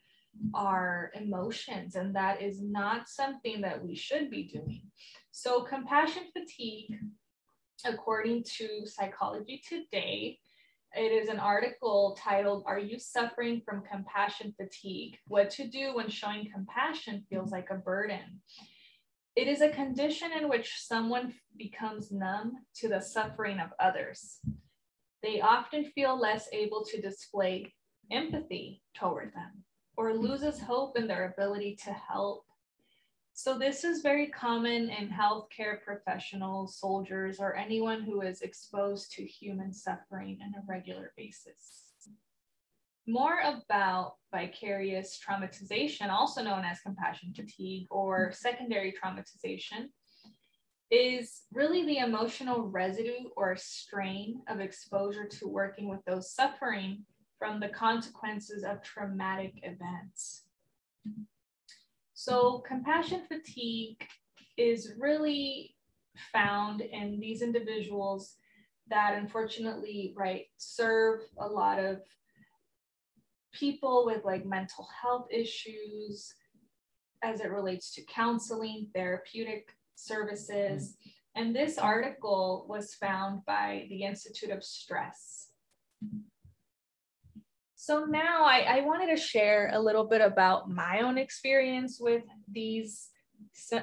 our 0.54 1.12
emotions, 1.16 1.96
and 1.96 2.16
that 2.16 2.42
is 2.42 2.62
not 2.62 3.08
something 3.08 3.62
that 3.62 3.84
we 3.84 3.96
should 3.96 4.30
be 4.30 4.44
doing. 4.44 4.82
So, 5.32 5.64
compassion 5.64 6.24
fatigue, 6.34 6.98
according 7.86 8.44
to 8.58 8.86
Psychology 8.86 9.62
Today, 9.68 10.40
it 10.96 11.12
is 11.12 11.30
an 11.30 11.40
article 11.40 12.18
titled, 12.20 12.64
Are 12.66 12.80
You 12.80 12.98
Suffering 12.98 13.62
from 13.64 13.84
Compassion 13.90 14.56
Fatigue? 14.58 15.18
What 15.28 15.52
to 15.52 15.68
Do 15.68 15.96
When 15.96 16.10
Showing 16.10 16.50
Compassion 16.52 17.26
Feels 17.30 17.52
Like 17.52 17.70
a 17.70 17.76
Burden. 17.76 18.42
It 19.36 19.48
is 19.48 19.62
a 19.62 19.70
condition 19.70 20.32
in 20.32 20.50
which 20.50 20.80
someone 20.80 21.36
becomes 21.58 22.12
numb 22.12 22.54
to 22.78 22.90
the 22.90 23.02
suffering 23.02 23.60
of 23.60 23.70
others. 23.80 24.40
They 25.22 25.42
often 25.42 25.86
feel 25.86 26.20
less 26.20 26.50
able 26.52 26.84
to 26.86 27.02
display 27.02 27.76
empathy 28.12 28.82
toward 28.96 29.34
them 29.34 29.64
or 30.00 30.14
loses 30.14 30.62
hope 30.62 30.98
in 30.98 31.08
their 31.08 31.26
ability 31.26 31.76
to 31.76 31.92
help. 31.92 32.46
So, 33.34 33.60
this 33.60 33.84
is 33.84 34.02
very 34.02 34.28
common 34.28 34.90
in 34.90 35.10
healthcare 35.10 35.82
professionals, 35.84 36.78
soldiers, 36.80 37.40
or 37.42 37.58
anyone 37.58 38.04
who 38.04 38.22
is 38.22 38.42
exposed 38.42 39.12
to 39.14 39.26
human 39.26 39.74
suffering 39.74 40.40
on 40.42 40.54
a 40.58 40.66
regular 40.66 41.12
basis. 41.18 41.92
More 43.08 43.40
about 43.44 44.16
vicarious 44.32 45.20
traumatization, 45.20 46.10
also 46.10 46.44
known 46.44 46.64
as 46.64 46.80
compassion 46.80 47.34
fatigue 47.36 47.88
or 47.92 48.32
secondary 48.32 48.94
traumatization, 48.94 49.90
is 50.92 51.42
really 51.52 51.86
the 51.86 51.98
emotional 51.98 52.62
residue 52.70 53.28
or 53.36 53.58
strain 53.58 54.44
of 54.48 54.62
exposure 54.62 55.26
to 55.26 55.48
working 55.48 55.90
with 55.90 56.00
those 56.06 56.32
suffering 56.34 57.04
from 57.40 57.60
the 57.60 57.70
consequences 57.70 58.64
of 58.64 58.84
traumatic 58.84 59.54
events. 59.64 60.44
So, 62.14 62.62
compassion 62.68 63.22
fatigue 63.28 64.06
is 64.58 64.92
really 65.00 65.76
found 66.34 66.82
in 66.82 67.18
these 67.20 67.42
individuals 67.42 68.36
that 68.90 69.16
unfortunately, 69.18 70.14
right, 70.18 70.48
serve 70.58 71.22
a 71.40 71.48
lot 71.48 71.80
of 71.80 72.02
people 73.54 74.06
with 74.06 74.26
like 74.26 74.46
mental 74.46 74.88
health 75.02 75.28
issues 75.32 76.34
as 77.24 77.42
it 77.42 77.52
relates 77.52 77.94
to 77.94 78.04
counseling, 78.06 78.88
therapeutic 78.94 79.70
services. 79.96 80.98
And 81.36 81.56
this 81.56 81.78
article 81.78 82.66
was 82.68 82.96
found 82.96 83.46
by 83.46 83.86
the 83.90 84.04
Institute 84.04 84.50
of 84.50 84.64
Stress. 84.64 85.48
So 87.82 88.04
now 88.04 88.44
I, 88.44 88.66
I 88.68 88.82
wanted 88.82 89.08
to 89.16 89.16
share 89.16 89.72
a 89.74 89.80
little 89.80 90.04
bit 90.04 90.20
about 90.20 90.70
my 90.70 91.00
own 91.00 91.18
experience 91.18 91.98
with 91.98 92.24
these 92.52 93.08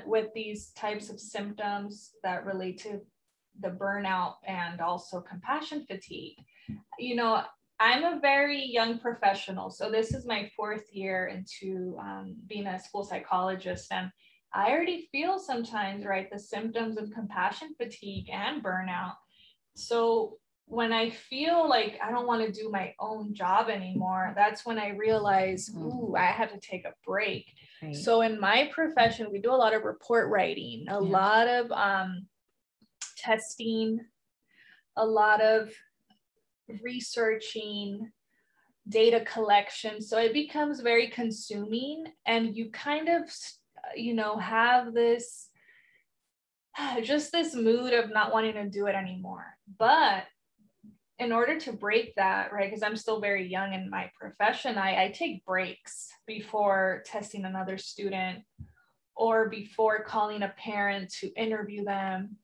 with 0.05 0.27
these 0.35 0.69
types 0.73 1.09
of 1.09 1.19
symptoms 1.19 2.11
that 2.23 2.45
relate 2.45 2.79
to 2.83 3.01
the 3.59 3.71
burnout 3.71 4.35
and 4.47 4.83
also 4.83 5.23
compassion 5.23 5.87
fatigue. 5.89 6.37
You 6.99 7.15
know, 7.17 7.43
I'm 7.81 8.05
a 8.05 8.21
very 8.21 8.63
young 8.67 8.99
professional, 8.99 9.71
so 9.71 9.91
this 9.91 10.13
is 10.13 10.27
my 10.27 10.51
fourth 10.55 10.93
year 10.93 11.29
into 11.29 11.97
um, 11.99 12.37
being 12.47 12.67
a 12.67 12.79
school 12.79 13.03
psychologist, 13.03 13.91
and 13.91 14.11
I 14.53 14.73
already 14.73 15.09
feel 15.11 15.39
sometimes, 15.39 16.05
right, 16.05 16.31
the 16.31 16.39
symptoms 16.39 16.99
of 16.99 17.11
compassion 17.13 17.75
fatigue 17.79 18.29
and 18.31 18.63
burnout. 18.63 19.15
So 19.75 20.37
when 20.69 20.93
I 20.93 21.11
feel 21.11 21.69
like 21.69 21.99
I 22.03 22.11
don't 22.11 22.27
want 22.27 22.45
to 22.45 22.53
do 22.53 22.71
my 22.71 22.93
own 22.99 23.35
job 23.35 23.69
anymore, 23.69 24.33
that's 24.35 24.67
when 24.67 24.79
I 24.79 24.91
realize, 24.91 25.71
mm. 25.71 25.83
ooh, 25.83 26.17
I 26.17 26.27
have 26.27 26.53
to 26.53 26.59
take 26.59 26.85
a 26.85 26.95
break. 27.07 27.47
Right. 27.83 27.95
So 27.95 28.23
in 28.23 28.41
my 28.41 28.69
profession, 28.73 29.29
we 29.31 29.39
do 29.39 29.53
a 29.53 29.55
lot 29.55 29.75
of 29.75 29.85
report 29.85 30.29
writing, 30.29 30.87
a 30.89 30.95
yeah. 30.95 30.99
lot 30.99 31.47
of 31.47 31.71
um, 31.71 32.27
testing, 33.17 34.01
a 34.97 35.07
lot 35.07 35.41
of 35.41 35.71
researching, 36.83 38.11
data 38.89 39.21
collection. 39.21 40.03
So 40.03 40.19
it 40.19 40.33
becomes 40.33 40.81
very 40.81 41.09
consuming, 41.11 42.07
and 42.27 42.57
you 42.57 42.71
kind 42.71 43.09
of, 43.09 43.31
you 43.95 44.15
know, 44.15 44.37
have 44.37 44.95
this 44.95 45.49
just 47.03 47.31
this 47.31 47.55
mood 47.55 47.93
of 47.93 48.11
not 48.11 48.33
wanting 48.33 48.55
to 48.55 48.69
do 48.69 48.87
it 48.87 48.97
anymore. 48.97 49.47
But 49.79 50.25
in 51.19 51.33
order 51.33 51.59
to 51.61 51.73
break 51.73 52.15
that, 52.17 52.53
right, 52.53 52.69
because 52.69 52.83
I'm 52.83 52.97
still 52.97 53.21
very 53.21 53.47
young 53.47 53.73
in 53.73 53.89
my 53.89 54.11
profession, 54.19 54.77
I, 54.77 55.05
I 55.05 55.09
take 55.11 55.45
breaks 55.45 56.09
before 56.27 57.03
testing 57.07 57.45
another 57.45 57.79
student 57.79 58.41
or 59.15 59.49
before 59.49 60.05
calling 60.05 60.43
a 60.43 60.55
parent 60.59 61.11
to 61.21 61.33
interview 61.35 61.85
them. 61.85 62.37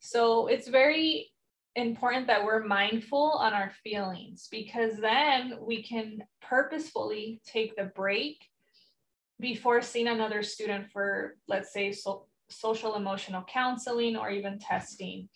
So 0.00 0.46
it's 0.46 0.68
very 0.68 1.30
important 1.74 2.26
that 2.26 2.44
we're 2.44 2.64
mindful 2.64 3.32
on 3.40 3.54
our 3.54 3.72
feelings 3.82 4.48
because 4.50 4.98
then 4.98 5.54
we 5.62 5.82
can 5.82 6.22
purposefully 6.42 7.40
take 7.46 7.76
the 7.76 7.84
break 7.84 8.44
before 9.40 9.80
seeing 9.80 10.08
another 10.08 10.42
student 10.42 10.90
for, 10.92 11.36
let's 11.46 11.72
say, 11.72 11.92
so, 11.92 12.26
social 12.50 12.94
emotional 12.94 13.44
counseling 13.48 14.16
or 14.16 14.30
even 14.30 14.58
testing. 14.58 15.28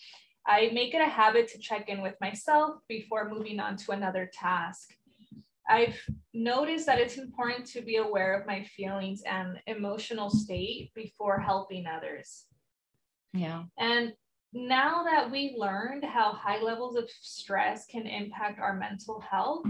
I 0.47 0.71
make 0.73 0.95
it 0.95 1.01
a 1.01 1.09
habit 1.09 1.49
to 1.49 1.59
check 1.59 1.89
in 1.89 2.03
with 2.03 2.15
myself 2.21 2.77
before 2.89 3.29
moving 3.29 3.61
on 3.61 3.77
to 3.79 3.93
another 3.93 4.31
task. 4.33 4.95
I've 5.69 5.99
noticed 6.35 6.87
that 6.87 6.99
it's 6.99 7.19
important 7.19 7.67
to 7.69 7.83
be 7.83 7.97
aware 7.97 8.39
of 8.39 8.47
my 8.47 8.65
feelings 8.65 9.23
and 9.23 9.59
emotional 9.67 10.31
state 10.31 10.91
before 10.95 11.39
helping 11.39 11.87
others. 11.87 12.47
Yeah. 13.33 13.65
And 13.79 14.13
now 14.53 15.05
that 15.05 15.31
we 15.31 15.55
learned 15.57 16.05
how 16.05 16.33
high 16.33 16.61
levels 16.61 16.97
of 16.97 17.09
stress 17.09 17.87
can 17.87 18.07
impact 18.07 18.59
our 18.61 18.75
mental 18.75 19.21
health, 19.21 19.65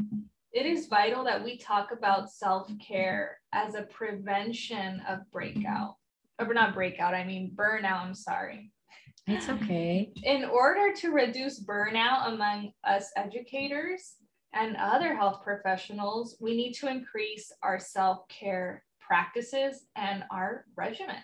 it 0.52 0.66
is 0.66 0.86
vital 0.86 1.24
that 1.24 1.44
we 1.44 1.56
talk 1.56 1.92
about 1.92 2.30
self 2.30 2.70
care 2.78 3.38
as 3.52 3.74
a 3.74 3.82
prevention 3.82 5.00
of 5.08 5.30
breakout. 5.30 5.96
Or 6.38 6.52
not 6.52 6.74
breakout, 6.74 7.14
I 7.14 7.24
mean 7.24 7.52
burnout. 7.54 8.04
I'm 8.04 8.14
sorry. 8.14 8.72
It's 9.26 9.48
okay. 9.48 10.12
In 10.24 10.44
order 10.44 10.92
to 10.96 11.12
reduce 11.12 11.62
burnout 11.64 12.32
among 12.32 12.72
us 12.84 13.10
educators 13.16 14.14
and 14.52 14.76
other 14.76 15.14
health 15.14 15.42
professionals, 15.44 16.36
we 16.40 16.56
need 16.56 16.72
to 16.74 16.88
increase 16.88 17.52
our 17.62 17.78
self 17.78 18.26
care 18.28 18.84
practices 19.00 19.86
and 19.96 20.24
our 20.30 20.64
regimen. 20.76 21.16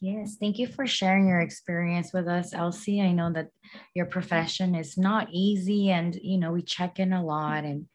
Yes, 0.00 0.36
thank 0.40 0.58
you 0.58 0.66
for 0.66 0.86
sharing 0.86 1.28
your 1.28 1.40
experience 1.40 2.12
with 2.12 2.26
us, 2.26 2.54
Elsie. 2.54 3.00
I 3.00 3.12
know 3.12 3.32
that 3.34 3.50
your 3.94 4.06
profession 4.06 4.74
is 4.74 4.98
not 4.98 5.28
easy 5.30 5.90
and 5.90 6.14
you 6.20 6.38
know, 6.38 6.50
we 6.50 6.62
check 6.62 6.98
in 6.98 7.12
a 7.12 7.24
lot 7.24 7.64
and 7.64 7.86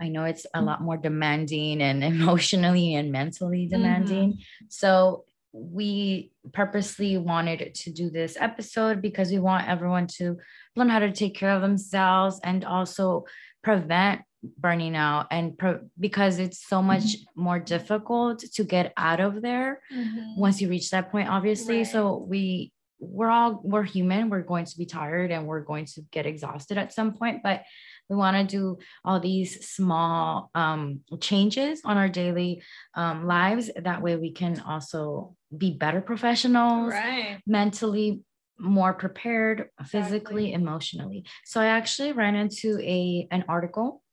I 0.00 0.08
know 0.08 0.24
it's 0.24 0.46
a 0.54 0.62
lot 0.62 0.80
more 0.80 0.96
demanding 0.96 1.82
and 1.82 2.02
emotionally 2.14 2.94
and 2.94 3.12
mentally 3.12 3.66
demanding. 3.66 4.32
Mm-hmm. 4.32 4.66
So 4.70 5.24
we 5.54 6.32
purposely 6.52 7.16
wanted 7.16 7.74
to 7.76 7.92
do 7.92 8.10
this 8.10 8.36
episode 8.40 9.00
because 9.00 9.30
we 9.30 9.38
want 9.38 9.68
everyone 9.68 10.08
to 10.08 10.36
learn 10.74 10.88
how 10.88 10.98
to 10.98 11.12
take 11.12 11.36
care 11.36 11.50
of 11.50 11.62
themselves 11.62 12.40
and 12.42 12.64
also 12.64 13.24
prevent 13.62 14.22
burning 14.58 14.96
out 14.96 15.28
and 15.30 15.56
pro- 15.56 15.80
because 15.98 16.40
it's 16.40 16.66
so 16.66 16.82
much 16.82 17.16
more 17.36 17.60
difficult 17.60 18.40
to 18.40 18.64
get 18.64 18.92
out 18.96 19.20
of 19.20 19.40
there 19.40 19.80
mm-hmm. 19.94 20.38
once 20.38 20.60
you 20.60 20.68
reach 20.68 20.90
that 20.90 21.10
point 21.10 21.28
obviously 21.28 21.78
right. 21.78 21.86
so 21.86 22.26
we 22.28 22.72
we're 22.98 23.30
all 23.30 23.60
we're 23.62 23.84
human 23.84 24.28
we're 24.28 24.42
going 24.42 24.64
to 24.64 24.76
be 24.76 24.86
tired 24.86 25.30
and 25.30 25.46
we're 25.46 25.60
going 25.60 25.84
to 25.84 26.02
get 26.10 26.26
exhausted 26.26 26.76
at 26.76 26.92
some 26.92 27.14
point 27.14 27.42
but 27.42 27.62
we 28.08 28.16
want 28.16 28.36
to 28.36 28.56
do 28.56 28.78
all 29.04 29.20
these 29.20 29.66
small 29.66 30.50
um, 30.54 31.00
changes 31.20 31.80
on 31.84 31.96
our 31.96 32.08
daily 32.08 32.62
um, 32.94 33.26
lives 33.26 33.70
that 33.76 34.02
way 34.02 34.16
we 34.16 34.32
can 34.32 34.60
also 34.60 35.34
be 35.56 35.72
better 35.72 36.00
professionals 36.00 36.92
right. 36.92 37.40
mentally 37.46 38.20
more 38.58 38.94
prepared 38.94 39.68
physically 39.84 40.46
exactly. 40.46 40.52
emotionally 40.52 41.24
so 41.44 41.60
i 41.60 41.66
actually 41.66 42.12
ran 42.12 42.36
into 42.36 42.78
a 42.80 43.26
an 43.32 43.44
article 43.48 44.03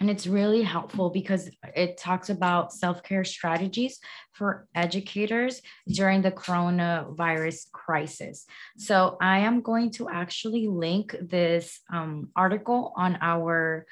and 0.00 0.10
it's 0.10 0.26
really 0.26 0.62
helpful 0.62 1.10
because 1.10 1.50
it 1.74 1.96
talks 1.96 2.30
about 2.30 2.72
self-care 2.72 3.24
strategies 3.24 3.98
for 4.32 4.66
educators 4.74 5.62
during 5.88 6.22
the 6.22 6.30
coronavirus 6.30 7.70
crisis. 7.72 8.46
So 8.76 9.16
i 9.20 9.38
am 9.38 9.60
going 9.60 9.90
to 9.92 10.08
actually 10.08 10.68
link 10.68 11.14
this 11.20 11.80
um, 11.92 12.28
article 12.36 12.92
on 12.96 13.18
our 13.20 13.86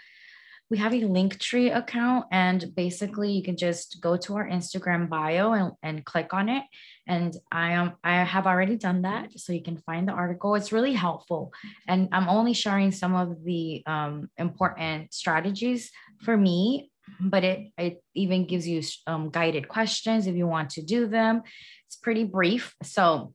we 0.71 0.79
have 0.79 0.93
a 0.95 1.00
Linktree 1.00 1.77
account 1.77 2.27
and 2.31 2.73
basically 2.77 3.33
you 3.33 3.43
can 3.43 3.57
just 3.57 4.00
go 4.00 4.17
to 4.17 4.37
our 4.37 4.49
Instagram 4.49 5.09
bio 5.09 5.53
and, 5.53 5.73
and 5.83 6.05
click 6.05 6.33
on 6.33 6.49
it. 6.49 6.62
And 7.09 7.37
I 7.50 7.73
am 7.73 7.95
I 8.05 8.23
have 8.23 8.47
already 8.47 8.77
done 8.77 9.03
that. 9.03 9.39
So 9.39 9.53
you 9.53 9.65
can 9.65 9.79
find 9.79 10.07
the 10.07 10.12
article. 10.12 10.55
It's 10.55 10.71
really 10.71 10.93
helpful. 10.93 11.53
And 11.89 12.09
I'm 12.12 12.29
only 12.29 12.53
sharing 12.53 12.93
some 12.93 13.17
of 13.17 13.43
the 13.43 13.83
um, 13.85 14.31
important 14.39 15.12
strategies 15.12 15.91
for 16.23 16.37
me, 16.37 16.93
but 17.19 17.43
it, 17.43 17.73
it 17.77 18.03
even 18.15 18.47
gives 18.47 18.69
you 18.69 18.83
um, 19.09 19.31
guided 19.31 19.67
questions 19.67 20.29
if 20.29 20.37
you 20.37 20.47
want 20.47 20.71
to 20.71 20.83
do 20.83 21.09
them. 21.09 21.43
It's 21.89 21.97
pretty 21.97 22.23
brief. 22.23 22.77
So 22.85 23.35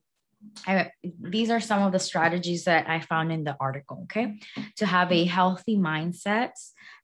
I, 0.66 0.90
these 1.02 1.50
are 1.50 1.60
some 1.60 1.82
of 1.82 1.92
the 1.92 1.98
strategies 1.98 2.64
that 2.64 2.88
I 2.88 3.00
found 3.00 3.32
in 3.32 3.44
the 3.44 3.56
article, 3.60 4.00
okay? 4.04 4.38
To 4.76 4.86
have 4.86 5.12
a 5.12 5.24
healthy 5.24 5.76
mindset 5.76 6.52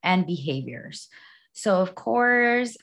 and 0.03 0.27
behaviors. 0.27 1.09
So, 1.53 1.81
of 1.81 1.95
course, 1.95 2.77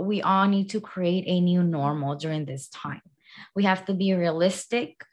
we 0.00 0.22
all 0.22 0.48
need 0.48 0.70
to 0.70 0.80
create 0.80 1.24
a 1.26 1.40
new 1.40 1.62
normal 1.62 2.16
during 2.16 2.44
this 2.44 2.68
time. 2.68 3.02
We 3.54 3.64
have 3.64 3.84
to 3.86 3.94
be 3.94 4.14
realistic 4.14 5.04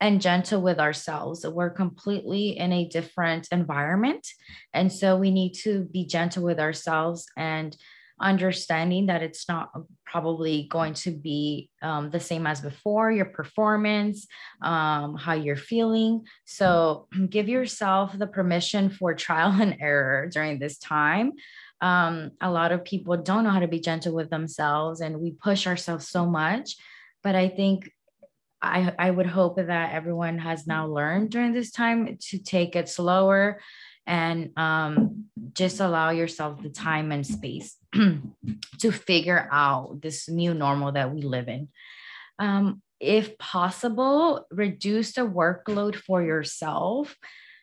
and 0.00 0.20
gentle 0.20 0.62
with 0.62 0.78
ourselves. 0.78 1.46
We're 1.46 1.70
completely 1.70 2.56
in 2.56 2.72
a 2.72 2.88
different 2.88 3.48
environment. 3.50 4.26
And 4.72 4.92
so 4.92 5.16
we 5.16 5.30
need 5.30 5.54
to 5.64 5.84
be 5.84 6.06
gentle 6.06 6.44
with 6.44 6.60
ourselves 6.60 7.26
and 7.36 7.76
understanding 8.20 9.06
that 9.06 9.22
it's 9.22 9.48
not 9.48 9.70
probably 10.04 10.66
going 10.70 10.94
to 10.94 11.10
be 11.10 11.70
um, 11.82 12.10
the 12.10 12.20
same 12.20 12.46
as 12.46 12.60
before, 12.60 13.12
your 13.12 13.26
performance, 13.26 14.26
um, 14.62 15.16
how 15.16 15.34
you're 15.34 15.56
feeling. 15.56 16.24
So 16.44 17.08
give 17.28 17.48
yourself 17.48 18.18
the 18.18 18.26
permission 18.26 18.90
for 18.90 19.14
trial 19.14 19.52
and 19.60 19.76
error 19.80 20.28
during 20.32 20.58
this 20.58 20.78
time. 20.78 21.32
Um, 21.80 22.32
a 22.40 22.50
lot 22.50 22.72
of 22.72 22.84
people 22.84 23.16
don't 23.16 23.44
know 23.44 23.50
how 23.50 23.60
to 23.60 23.68
be 23.68 23.80
gentle 23.80 24.14
with 24.14 24.30
themselves 24.30 25.00
and 25.00 25.20
we 25.20 25.32
push 25.32 25.66
ourselves 25.66 26.08
so 26.08 26.26
much. 26.26 26.76
But 27.22 27.36
I 27.36 27.48
think 27.48 27.90
I, 28.60 28.92
I 28.98 29.10
would 29.10 29.26
hope 29.26 29.56
that 29.56 29.92
everyone 29.92 30.38
has 30.38 30.66
now 30.66 30.88
learned 30.88 31.30
during 31.30 31.52
this 31.52 31.70
time 31.70 32.18
to 32.30 32.38
take 32.38 32.74
it 32.74 32.88
slower 32.88 33.60
and 34.06 34.50
um, 34.56 35.26
just 35.52 35.78
allow 35.78 36.10
yourself 36.10 36.60
the 36.60 36.70
time 36.70 37.12
and 37.12 37.24
space 37.24 37.77
to 38.80 38.92
figure 38.92 39.48
out 39.50 40.00
this 40.02 40.28
new 40.28 40.54
normal 40.54 40.92
that 40.92 41.14
we 41.14 41.22
live 41.22 41.48
in. 41.48 41.68
Um, 42.38 42.82
if 43.00 43.38
possible, 43.38 44.46
reduce 44.50 45.12
the 45.12 45.22
workload 45.22 45.94
for 45.94 46.22
yourself 46.22 47.16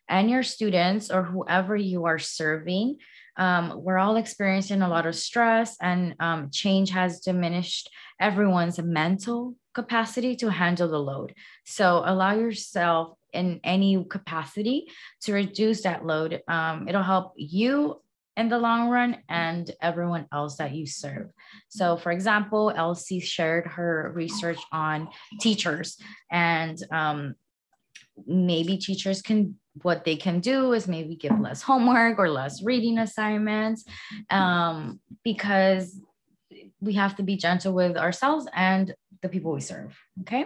and 0.07 0.29
your 0.29 0.43
students 0.43 1.11
or 1.11 1.23
whoever 1.23 1.75
you 1.75 2.05
are 2.05 2.19
serving. 2.19 2.97
Um, 3.37 3.73
we're 3.83 3.97
all 3.97 4.15
experiencing 4.15 4.81
a 4.81 4.87
lot 4.87 5.05
of 5.05 5.15
stress, 5.15 5.75
and 5.81 6.15
um, 6.21 6.49
change 6.51 6.91
has 6.91 7.19
diminished 7.19 7.89
everyone's 8.19 8.79
mental 8.79 9.55
capacity 9.73 10.37
to 10.37 10.49
handle 10.49 10.87
the 10.87 10.99
load. 10.99 11.33
So 11.65 12.01
allow 12.05 12.35
yourself 12.35 13.17
in 13.33 13.59
any 13.63 14.03
capacity 14.09 14.87
to 15.23 15.33
reduce 15.33 15.83
that 15.83 16.05
load. 16.05 16.41
Um, 16.47 16.87
it'll 16.87 17.03
help 17.03 17.33
you 17.35 18.01
in 18.37 18.49
the 18.49 18.59
long 18.59 18.89
run 18.89 19.17
and 19.29 19.71
everyone 19.81 20.27
else 20.33 20.57
that 20.57 20.73
you 20.73 20.85
serve. 20.85 21.29
So, 21.69 21.97
for 21.97 22.11
example, 22.11 22.71
Elsie 22.75 23.19
shared 23.19 23.67
her 23.67 24.11
research 24.15 24.59
on 24.71 25.09
teachers, 25.39 25.97
and 26.31 26.77
um, 26.91 27.35
maybe 28.25 28.77
teachers 28.77 29.21
can 29.21 29.55
what 29.81 30.05
they 30.05 30.15
can 30.15 30.39
do 30.39 30.71
is 30.71 30.87
maybe 30.87 31.15
give 31.15 31.37
less 31.39 31.61
homework 31.61 32.17
or 32.17 32.29
less 32.29 32.63
reading 32.63 32.97
assignments 32.97 33.83
um, 34.29 35.01
because 35.23 35.99
we 36.79 36.93
have 36.93 37.15
to 37.17 37.23
be 37.23 37.35
gentle 37.35 37.73
with 37.73 37.97
ourselves 37.97 38.47
and 38.53 38.93
the 39.21 39.27
people 39.27 39.51
we 39.51 39.59
serve. 39.59 39.97
Okay. 40.21 40.45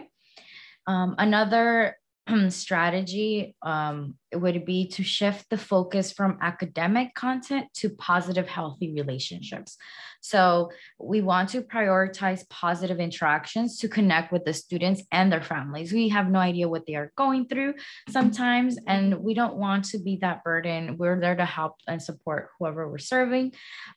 Um, 0.88 1.14
another 1.20 1.99
strategy 2.50 3.56
um, 3.62 4.16
would 4.34 4.66
be 4.66 4.88
to 4.88 5.04
shift 5.04 5.50
the 5.50 5.58
focus 5.58 6.12
from 6.12 6.38
academic 6.42 7.14
content 7.14 7.68
to 7.74 7.90
positive, 7.90 8.48
healthy 8.48 8.94
relationships. 8.94 9.78
So 10.22 10.72
we 11.00 11.22
want 11.22 11.50
to 11.50 11.62
prioritize 11.62 12.48
positive 12.50 13.00
interactions 13.00 13.78
to 13.80 13.88
connect 13.88 14.32
with 14.32 14.46
the 14.46 14.54
students 14.54 15.02
and 15.12 15.32
their 15.32 15.42
families. 15.42 15.94
We 15.94 16.10
have 16.10 16.30
no 16.30 16.40
idea 16.40 16.68
what 16.68 16.86
they 16.86 16.96
are 16.96 17.12
going 17.16 17.48
through 17.48 17.76
sometimes, 18.10 18.78
and 18.88 19.20
we 19.20 19.34
don't 19.34 19.56
want 19.56 19.86
to 19.86 20.00
be 20.00 20.18
that 20.22 20.44
burden. 20.44 20.98
We're 20.98 21.20
there 21.20 21.36
to 21.36 21.46
help 21.46 21.76
and 21.88 22.02
support 22.02 22.50
whoever 22.60 22.90
we're 22.90 22.98
serving. 22.98 23.54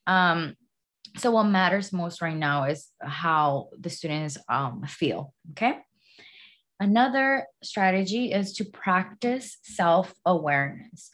Um, 0.06 0.54
so 1.16 1.30
what 1.32 1.44
matters 1.44 1.92
most 1.92 2.22
right 2.22 2.36
now 2.36 2.64
is 2.64 2.88
how 3.00 3.68
the 3.78 3.90
students 3.90 4.38
um, 4.48 4.84
feel. 4.86 5.34
Okay. 5.50 5.78
Another 6.82 7.46
strategy 7.62 8.32
is 8.32 8.54
to 8.54 8.64
practice 8.64 9.56
self 9.62 10.12
awareness. 10.26 11.12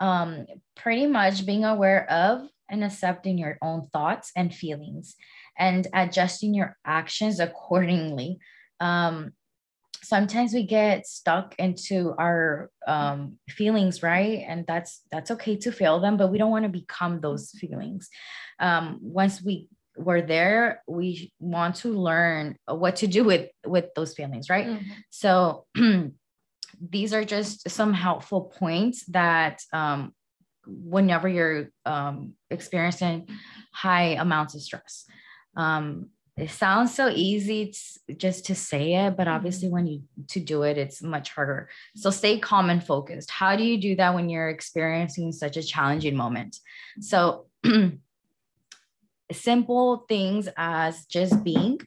Um, 0.00 0.46
pretty 0.74 1.06
much 1.06 1.46
being 1.46 1.64
aware 1.64 2.10
of 2.10 2.48
and 2.68 2.82
accepting 2.82 3.38
your 3.38 3.58
own 3.62 3.86
thoughts 3.92 4.32
and 4.34 4.52
feelings 4.52 5.14
and 5.56 5.86
adjusting 5.94 6.52
your 6.52 6.76
actions 6.84 7.38
accordingly. 7.48 8.40
Um, 8.80 9.34
sometimes 10.02 10.52
we 10.52 10.64
get 10.64 11.06
stuck 11.06 11.54
into 11.60 12.12
our 12.18 12.68
um, 12.88 13.38
feelings 13.48 14.02
right 14.02 14.44
and 14.48 14.64
that's 14.66 15.02
that's 15.12 15.30
okay 15.30 15.56
to 15.56 15.72
feel 15.72 16.00
them 16.00 16.16
but 16.16 16.30
we 16.30 16.38
don't 16.38 16.52
want 16.52 16.64
to 16.64 16.68
become 16.68 17.20
those 17.20 17.50
feelings 17.50 18.08
um, 18.60 18.98
once 19.02 19.42
we 19.42 19.68
we're 19.98 20.22
there 20.22 20.82
we 20.86 21.32
want 21.40 21.76
to 21.76 21.92
learn 21.92 22.56
what 22.66 22.96
to 22.96 23.06
do 23.06 23.24
with 23.24 23.50
with 23.66 23.86
those 23.94 24.14
feelings 24.14 24.48
right? 24.48 24.66
Mm-hmm. 24.66 24.90
so 25.10 25.66
these 26.80 27.12
are 27.12 27.24
just 27.24 27.68
some 27.68 27.92
helpful 27.92 28.42
points 28.42 29.04
that 29.06 29.62
um, 29.72 30.12
whenever 30.66 31.28
you're 31.28 31.70
um, 31.86 32.34
experiencing 32.50 33.28
high 33.72 34.16
amounts 34.18 34.54
of 34.54 34.62
stress. 34.62 35.06
Um, 35.56 36.10
it 36.36 36.50
sounds 36.50 36.94
so 36.94 37.08
easy 37.08 37.74
just 38.16 38.46
to 38.46 38.54
say 38.54 38.94
it 38.94 39.16
but 39.16 39.26
obviously 39.26 39.66
mm-hmm. 39.66 39.74
when 39.74 39.86
you 39.88 40.02
to 40.28 40.38
do 40.38 40.62
it 40.62 40.78
it's 40.78 41.02
much 41.02 41.30
harder. 41.30 41.68
So 41.96 42.10
stay 42.10 42.38
calm 42.38 42.70
and 42.70 42.84
focused. 42.84 43.30
How 43.30 43.56
do 43.56 43.64
you 43.64 43.78
do 43.80 43.96
that 43.96 44.14
when 44.14 44.28
you're 44.28 44.48
experiencing 44.48 45.32
such 45.32 45.56
a 45.56 45.62
challenging 45.62 46.16
moment? 46.16 46.58
So 47.00 47.46
simple 49.32 50.04
things 50.08 50.48
as 50.56 51.04
just 51.06 51.44
being 51.44 51.80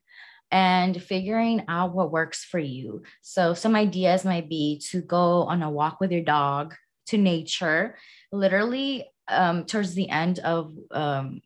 and 0.52 1.02
figuring 1.02 1.64
out 1.68 1.96
what 1.96 2.12
works 2.12 2.44
for 2.44 2.60
you 2.60 3.02
so 3.22 3.54
some 3.54 3.76
ideas 3.76 4.26
might 4.26 4.50
be 4.50 4.82
to 4.90 5.02
go 5.02 5.44
on 5.44 5.64
a 5.64 5.70
walk 5.70 6.00
with 6.00 6.12
your 6.12 6.24
dog 6.24 6.76
to 7.06 7.18
nature 7.18 7.98
literally 8.32 9.06
um, 9.28 9.66
towards 9.66 9.96
the 9.96 10.10
end 10.10 10.40
of 10.40 10.74
um, 10.92 11.42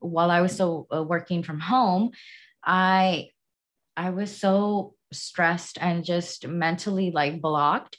while 0.00 0.30
I 0.30 0.40
was 0.40 0.52
still 0.52 0.86
uh, 0.94 1.02
working 1.02 1.42
from 1.42 1.60
home, 1.60 2.10
I 2.64 3.28
I 3.96 4.10
was 4.10 4.34
so 4.34 4.94
stressed 5.12 5.78
and 5.80 6.04
just 6.04 6.46
mentally 6.46 7.10
like 7.10 7.40
blocked. 7.40 7.96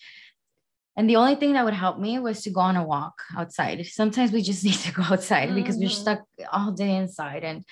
And 1.02 1.10
the 1.10 1.16
only 1.16 1.34
thing 1.34 1.54
that 1.54 1.66
would 1.66 1.74
help 1.74 1.98
me 1.98 2.20
was 2.20 2.44
to 2.44 2.52
go 2.52 2.60
on 2.60 2.76
a 2.76 2.84
walk 2.84 3.24
outside. 3.36 3.84
Sometimes 3.88 4.32
we 4.32 4.44
just 4.44 4.64
need 4.68 4.76
to 4.76 4.94
go 4.94 5.02
outside 5.02 5.48
mm-hmm. 5.48 5.56
because 5.56 5.78
we're 5.78 5.90
mm-hmm. 5.90 6.00
stuck 6.00 6.20
all 6.54 6.72
day 6.74 6.96
inside. 6.96 7.44
And 7.44 7.66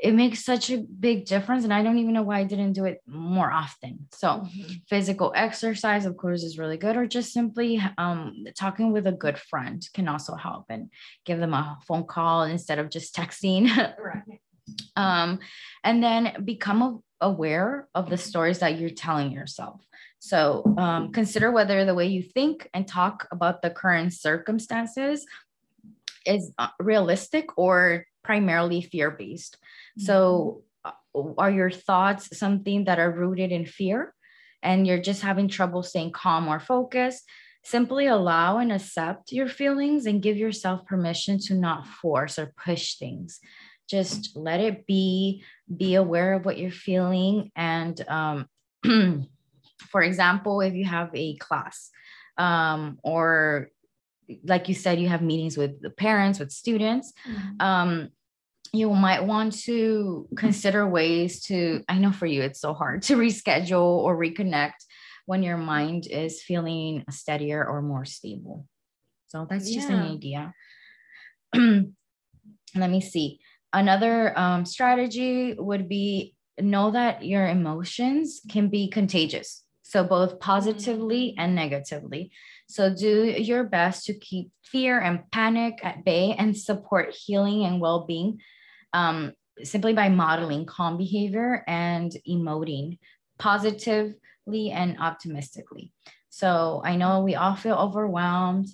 it 0.00 0.12
makes 0.12 0.44
such 0.44 0.68
a 0.70 0.78
big 0.78 1.24
difference 1.24 1.64
and 1.64 1.72
i 1.72 1.82
don't 1.82 1.96
even 1.96 2.12
know 2.12 2.22
why 2.22 2.40
i 2.40 2.44
didn't 2.44 2.74
do 2.74 2.84
it 2.84 3.00
more 3.06 3.50
often 3.50 4.06
so 4.12 4.28
mm-hmm. 4.28 4.72
physical 4.90 5.32
exercise 5.34 6.04
of 6.04 6.18
course 6.18 6.42
is 6.42 6.58
really 6.58 6.76
good 6.76 6.98
or 6.98 7.06
just 7.06 7.32
simply 7.32 7.80
um, 7.96 8.44
talking 8.58 8.92
with 8.92 9.06
a 9.06 9.12
good 9.12 9.38
friend 9.38 9.88
can 9.94 10.06
also 10.06 10.34
help 10.34 10.66
and 10.68 10.90
give 11.24 11.38
them 11.38 11.54
a 11.54 11.78
phone 11.88 12.04
call 12.04 12.42
instead 12.42 12.78
of 12.78 12.90
just 12.90 13.16
texting 13.16 13.74
right. 13.98 14.40
um, 14.96 15.38
and 15.82 16.04
then 16.04 16.44
become 16.44 17.02
aware 17.22 17.88
of 17.94 18.10
the 18.10 18.18
stories 18.18 18.58
that 18.58 18.78
you're 18.78 18.90
telling 18.90 19.32
yourself 19.32 19.80
so 20.18 20.64
um, 20.78 21.12
consider 21.12 21.50
whether 21.50 21.84
the 21.84 21.94
way 21.94 22.06
you 22.06 22.22
think 22.22 22.68
and 22.74 22.88
talk 22.88 23.28
about 23.30 23.62
the 23.62 23.70
current 23.70 24.12
circumstances 24.12 25.24
is 26.24 26.52
uh, 26.58 26.68
realistic 26.80 27.56
or 27.58 28.04
primarily 28.24 28.82
fear 28.82 29.10
based 29.10 29.58
so, 29.98 30.62
uh, 30.84 30.92
are 31.38 31.50
your 31.50 31.70
thoughts 31.70 32.36
something 32.38 32.84
that 32.84 32.98
are 32.98 33.10
rooted 33.10 33.50
in 33.50 33.66
fear 33.66 34.14
and 34.62 34.86
you're 34.86 35.00
just 35.00 35.22
having 35.22 35.48
trouble 35.48 35.82
staying 35.82 36.12
calm 36.12 36.48
or 36.48 36.60
focused? 36.60 37.24
Simply 37.64 38.06
allow 38.06 38.58
and 38.58 38.70
accept 38.70 39.32
your 39.32 39.48
feelings 39.48 40.06
and 40.06 40.22
give 40.22 40.36
yourself 40.36 40.86
permission 40.86 41.38
to 41.40 41.54
not 41.54 41.86
force 41.86 42.38
or 42.38 42.52
push 42.64 42.96
things. 42.96 43.40
Just 43.88 44.36
let 44.36 44.60
it 44.60 44.86
be, 44.86 45.42
be 45.74 45.94
aware 45.94 46.34
of 46.34 46.44
what 46.44 46.58
you're 46.58 46.70
feeling. 46.70 47.50
And 47.56 48.00
um, 48.08 48.46
for 49.78 50.02
example, 50.02 50.60
if 50.60 50.74
you 50.74 50.84
have 50.84 51.10
a 51.14 51.36
class 51.36 51.90
um, 52.38 52.98
or 53.02 53.70
like 54.44 54.68
you 54.68 54.74
said, 54.74 54.98
you 55.00 55.08
have 55.08 55.22
meetings 55.22 55.56
with 55.56 55.80
the 55.80 55.90
parents, 55.90 56.38
with 56.38 56.50
students. 56.50 57.12
Mm-hmm. 57.28 57.60
Um, 57.60 58.08
you 58.72 58.90
might 58.90 59.24
want 59.24 59.52
to 59.52 60.28
consider 60.36 60.86
ways 60.86 61.42
to 61.42 61.82
i 61.88 61.98
know 61.98 62.12
for 62.12 62.26
you 62.26 62.42
it's 62.42 62.60
so 62.60 62.74
hard 62.74 63.02
to 63.02 63.16
reschedule 63.16 63.98
or 64.04 64.16
reconnect 64.16 64.84
when 65.26 65.42
your 65.42 65.56
mind 65.56 66.06
is 66.06 66.42
feeling 66.42 67.04
steadier 67.10 67.64
or 67.64 67.82
more 67.82 68.04
stable 68.04 68.66
so 69.28 69.46
that's 69.48 69.70
just 69.70 69.88
yeah. 69.88 69.96
an 69.96 70.12
idea 70.12 70.54
let 72.74 72.90
me 72.90 73.00
see 73.00 73.38
another 73.72 74.38
um, 74.38 74.64
strategy 74.64 75.54
would 75.54 75.88
be 75.88 76.34
know 76.58 76.90
that 76.90 77.24
your 77.24 77.46
emotions 77.46 78.40
can 78.50 78.68
be 78.68 78.88
contagious 78.88 79.62
so 79.88 80.02
both 80.02 80.40
positively 80.40 81.28
mm-hmm. 81.28 81.40
and 81.40 81.54
negatively 81.54 82.30
so 82.68 82.92
do 82.94 83.24
your 83.24 83.64
best 83.64 84.04
to 84.06 84.14
keep 84.14 84.50
fear 84.62 85.00
and 85.00 85.30
panic 85.30 85.78
at 85.82 86.04
bay 86.04 86.34
and 86.38 86.56
support 86.56 87.14
healing 87.14 87.64
and 87.64 87.80
well-being 87.80 88.38
um, 88.92 89.32
simply 89.62 89.92
by 89.92 90.08
modeling 90.08 90.66
calm 90.66 90.96
behavior 90.96 91.64
and 91.66 92.12
emoting 92.28 92.98
positively 93.38 94.70
and 94.70 94.98
optimistically. 94.98 95.92
So 96.28 96.82
I 96.84 96.96
know 96.96 97.20
we 97.20 97.34
all 97.34 97.56
feel 97.56 97.76
overwhelmed. 97.76 98.68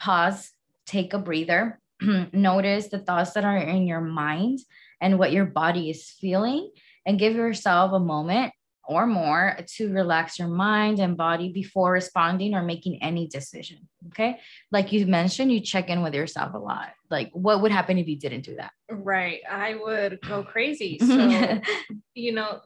Pause, 0.00 0.50
take 0.86 1.12
a 1.12 1.18
breather, 1.18 1.80
notice 2.32 2.88
the 2.88 2.98
thoughts 2.98 3.32
that 3.32 3.44
are 3.44 3.56
in 3.56 3.86
your 3.86 4.00
mind 4.00 4.60
and 5.00 5.18
what 5.18 5.32
your 5.32 5.46
body 5.46 5.90
is 5.90 6.08
feeling, 6.08 6.70
and 7.06 7.18
give 7.18 7.34
yourself 7.34 7.92
a 7.92 8.00
moment 8.00 8.52
or 8.86 9.06
more 9.06 9.56
to 9.76 9.92
relax 9.92 10.38
your 10.38 10.48
mind 10.48 10.98
and 10.98 11.16
body 11.16 11.50
before 11.50 11.92
responding 11.92 12.54
or 12.54 12.62
making 12.62 13.02
any 13.02 13.26
decision. 13.26 13.88
Okay. 14.08 14.38
Like 14.70 14.92
you 14.92 15.06
mentioned, 15.06 15.52
you 15.52 15.60
check 15.60 15.88
in 15.88 16.02
with 16.02 16.14
yourself 16.14 16.54
a 16.54 16.58
lot. 16.58 16.90
Like, 17.10 17.30
what 17.32 17.62
would 17.62 17.72
happen 17.72 17.98
if 17.98 18.06
you 18.06 18.18
didn't 18.18 18.42
do 18.42 18.56
that? 18.56 18.72
Right. 18.90 19.40
I 19.50 19.74
would 19.74 20.20
go 20.20 20.42
crazy. 20.42 20.98
So, 21.14 21.60
you 22.14 22.32
know, 22.32 22.60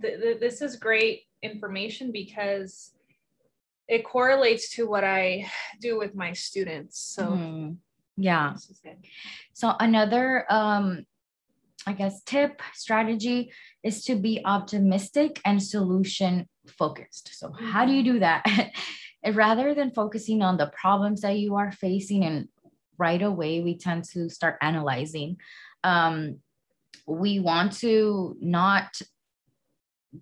th- 0.00 0.20
th- 0.20 0.40
this 0.40 0.62
is 0.62 0.76
great 0.76 1.22
information 1.42 2.12
because 2.12 2.92
it 3.88 4.04
correlates 4.04 4.74
to 4.76 4.88
what 4.88 5.04
I 5.04 5.50
do 5.80 5.98
with 5.98 6.14
my 6.14 6.32
students. 6.32 7.00
So, 7.00 7.26
mm, 7.26 7.76
yeah. 8.16 8.54
So, 9.52 9.74
another 9.80 10.44
um, 10.50 11.06
I 11.88 11.92
guess, 11.92 12.22
tip, 12.22 12.60
strategy 12.74 13.50
is 13.82 14.04
to 14.04 14.14
be 14.14 14.42
optimistic 14.44 15.40
and 15.46 15.62
solution 15.62 16.46
focused. 16.66 17.30
So, 17.32 17.50
how 17.50 17.86
do 17.86 17.92
you 17.92 18.02
do 18.02 18.18
that? 18.18 18.44
Rather 19.32 19.74
than 19.74 19.90
focusing 19.92 20.42
on 20.42 20.58
the 20.58 20.70
problems 20.78 21.22
that 21.22 21.38
you 21.38 21.56
are 21.56 21.72
facing, 21.72 22.24
and 22.24 22.48
right 22.98 23.22
away, 23.22 23.62
we 23.62 23.78
tend 23.78 24.04
to 24.12 24.28
start 24.28 24.58
analyzing. 24.60 25.38
Um, 25.82 26.40
we 27.06 27.40
want 27.40 27.72
to 27.78 28.36
not 28.38 29.00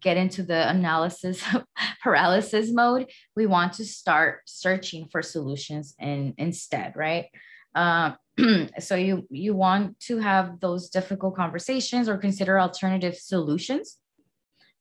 get 0.01 0.17
into 0.17 0.45
the 0.45 0.69
analysis 0.69 1.43
paralysis 2.03 2.71
mode. 2.71 3.11
We 3.35 3.47
want 3.47 3.73
to 3.75 3.85
start 3.85 4.43
searching 4.47 5.09
for 5.11 5.21
solutions 5.21 5.97
and 5.99 6.35
instead, 6.39 6.95
right? 6.95 7.27
Uh, 7.77 8.13
so 8.81 8.97
you 8.97 9.27
you 9.31 9.55
want 9.55 9.99
to 10.01 10.19
have 10.19 10.59
those 10.61 10.89
difficult 10.91 11.37
conversations 11.37 12.09
or 12.09 12.17
consider 12.17 12.59
alternative 12.59 13.15
solutions. 13.17 13.99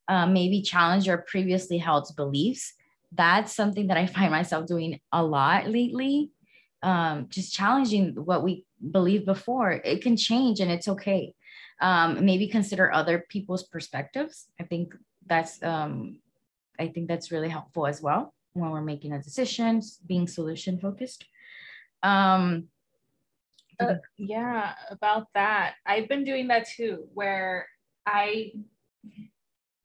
Uh, 0.08 0.26
maybe 0.26 0.62
challenge 0.62 1.06
your 1.08 1.20
previously 1.20 1.78
held 1.78 2.08
beliefs. 2.16 2.74
That's 3.12 3.54
something 3.54 3.88
that 3.88 3.98
i 3.98 4.06
find 4.18 4.32
myself 4.32 4.66
doing 4.66 5.00
a 5.12 5.24
lot 5.24 5.68
lately. 5.68 6.32
Um, 6.82 7.28
just 7.30 7.54
challenging 7.54 8.14
what 8.16 8.44
we 8.44 8.66
believed 8.92 9.26
before. 9.26 9.72
It 9.72 10.02
can 10.02 10.16
change 10.16 10.60
and 10.60 10.72
it's 10.72 10.88
okay. 10.88 11.34
Um, 11.82 12.24
maybe 12.26 12.48
consider 12.48 12.92
other 12.92 13.26
people's 13.30 13.64
perspectives. 13.64 14.48
I 14.60 14.64
think 14.64 14.96
that's 15.28 15.62
um, 15.64 16.20
i 16.80 16.88
think 16.88 17.08
that's 17.08 17.32
really 17.32 17.50
helpful 17.50 17.88
as 17.88 18.02
well 18.02 18.34
when 18.54 18.70
we're 18.70 18.82
making 18.82 19.14
a 19.14 19.22
decision 19.22 19.82
being 20.08 20.28
solution 20.28 20.80
focused. 20.80 21.26
Um, 22.04 22.70
uh, 23.80 23.96
yeah, 24.18 24.74
about 24.90 25.28
that. 25.34 25.76
I've 25.86 26.08
been 26.08 26.24
doing 26.24 26.48
that 26.50 26.68
too, 26.68 27.08
where 27.14 27.68
I 28.06 28.52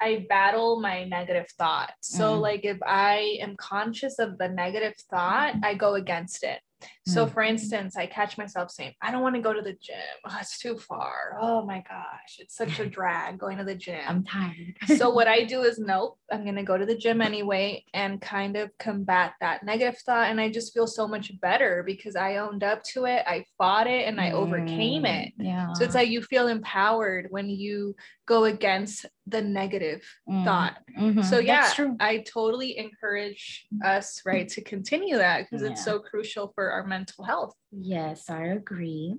I 0.01 0.27
battle 0.29 0.81
my 0.81 1.05
negative 1.05 1.47
thought. 1.59 1.93
So 2.01 2.37
mm. 2.37 2.41
like 2.41 2.65
if 2.65 2.79
I 2.87 3.39
am 3.41 3.57
conscious 3.57 4.19
of 4.19 4.39
the 4.39 4.49
negative 4.49 4.95
thought, 5.11 5.55
I 5.63 5.75
go 5.75 5.95
against 5.95 6.43
it. 6.43 6.61
So, 7.07 7.27
mm. 7.27 7.33
for 7.33 7.43
instance, 7.43 7.97
I 7.97 8.07
catch 8.07 8.39
myself 8.39 8.71
saying, 8.71 8.95
I 9.03 9.11
don't 9.11 9.23
want 9.23 9.35
to 9.35 9.43
go 9.43 9.53
to 9.53 9.61
the 9.61 9.75
gym. 9.75 9.97
Oh, 10.27 10.37
it's 10.41 10.59
too 10.59 10.79
far. 10.79 11.39
Oh 11.41 11.65
my 11.65 11.83
gosh, 11.89 12.39
it's 12.39 12.57
such 12.57 12.79
a 12.79 12.87
drag 12.97 13.39
going 13.39 13.59
to 13.59 13.65
the 13.65 13.75
gym. 13.75 14.01
I'm 14.07 14.25
tired. 14.25 14.77
so, 14.97 15.11
what 15.11 15.29
I 15.29 15.45
do 15.45 15.63
is, 15.63 15.79
nope, 15.79 16.19
I'm 16.31 16.45
going 16.45 16.57
to 16.57 16.63
go 16.63 16.77
to 16.77 16.87
the 16.87 16.97
gym 16.97 17.21
anyway 17.21 17.85
and 17.95 18.21
kind 18.21 18.57
of 18.57 18.71
combat 18.79 19.35
that 19.41 19.65
negative 19.65 19.99
thought. 19.99 20.31
And 20.31 20.41
I 20.41 20.51
just 20.51 20.73
feel 20.73 20.87
so 20.87 21.07
much 21.07 21.33
better 21.41 21.83
because 21.85 22.17
I 22.17 22.37
owned 22.37 22.63
up 22.63 22.83
to 22.93 23.07
it, 23.07 23.23
I 23.27 23.45
fought 23.59 23.87
it, 23.87 24.07
and 24.07 24.21
I 24.21 24.31
mm. 24.31 24.35
overcame 24.35 25.05
it. 25.05 25.33
Yeah. 25.37 25.73
So, 25.75 25.85
it's 25.85 25.95
like 25.95 26.09
you 26.09 26.23
feel 26.23 26.49
empowered 26.49 27.27
when 27.31 27.49
you 27.49 27.95
go 28.31 28.45
against 28.45 29.07
the 29.27 29.43
negative 29.43 30.03
mm. 30.29 30.45
thought. 30.45 30.79
Mm-hmm. 30.99 31.23
So 31.23 31.41
yeah, 31.41 31.73
I 31.99 32.19
totally 32.19 32.79
encourage 32.79 33.67
us 33.85 34.23
right 34.25 34.49
to 34.51 34.63
continue 34.63 35.17
that 35.17 35.47
because 35.51 35.65
yeah. 35.65 35.73
it's 35.73 35.85
so 35.85 35.99
crucial 35.99 36.53
for 36.55 36.71
our 36.71 36.87
mental 36.87 37.25
health. 37.25 37.55
Yes, 37.73 38.31
I 38.31 38.47
agree. 38.47 39.17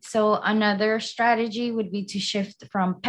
So 0.00 0.34
another 0.34 1.00
strategy 1.00 1.70
would 1.70 1.90
be 1.90 2.04
to 2.06 2.18
shift 2.18 2.64
from 2.70 3.00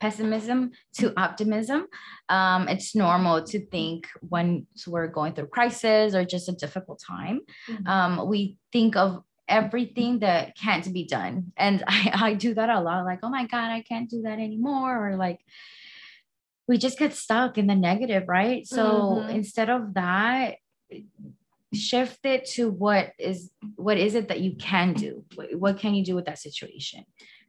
pessimism 0.00 0.72
to 0.98 1.12
optimism. 1.18 1.86
Um, 2.28 2.68
it's 2.68 2.94
normal 2.94 3.44
to 3.44 3.66
think 3.66 4.08
when 4.20 4.66
we're 4.86 5.08
going 5.08 5.34
through 5.34 5.48
crisis 5.48 6.14
or 6.14 6.24
just 6.24 6.48
a 6.48 6.52
difficult 6.52 7.02
time, 7.06 7.40
mm-hmm. 7.68 7.86
um, 7.86 8.28
we 8.28 8.56
think 8.72 8.96
of 8.96 9.22
everything 9.48 10.20
that 10.20 10.56
can't 10.56 10.92
be 10.92 11.04
done. 11.04 11.52
And 11.56 11.82
I, 11.88 12.10
I 12.14 12.34
do 12.34 12.54
that 12.54 12.68
a 12.68 12.80
lot, 12.80 13.04
like, 13.04 13.20
oh 13.22 13.30
my 13.30 13.46
God, 13.46 13.70
I 13.70 13.82
can't 13.82 14.10
do 14.10 14.22
that 14.22 14.38
anymore. 14.38 15.08
Or 15.08 15.16
like, 15.16 15.40
we 16.68 16.78
just 16.78 16.98
get 16.98 17.14
stuck 17.14 17.58
in 17.58 17.66
the 17.66 17.76
negative, 17.76 18.24
right? 18.26 18.66
So 18.66 18.84
mm-hmm. 18.84 19.30
instead 19.30 19.70
of 19.70 19.94
that, 19.94 20.56
shift 21.72 22.24
it 22.24 22.44
to 22.46 22.70
what 22.70 23.12
is 23.18 23.50
what 23.74 23.98
is 23.98 24.14
it 24.14 24.28
that 24.28 24.40
you 24.40 24.56
can 24.56 24.94
do? 24.94 25.24
What, 25.34 25.54
what 25.54 25.78
can 25.78 25.94
you 25.94 26.04
do 26.04 26.14
with 26.14 26.26
that 26.26 26.38
situation? 26.38 27.04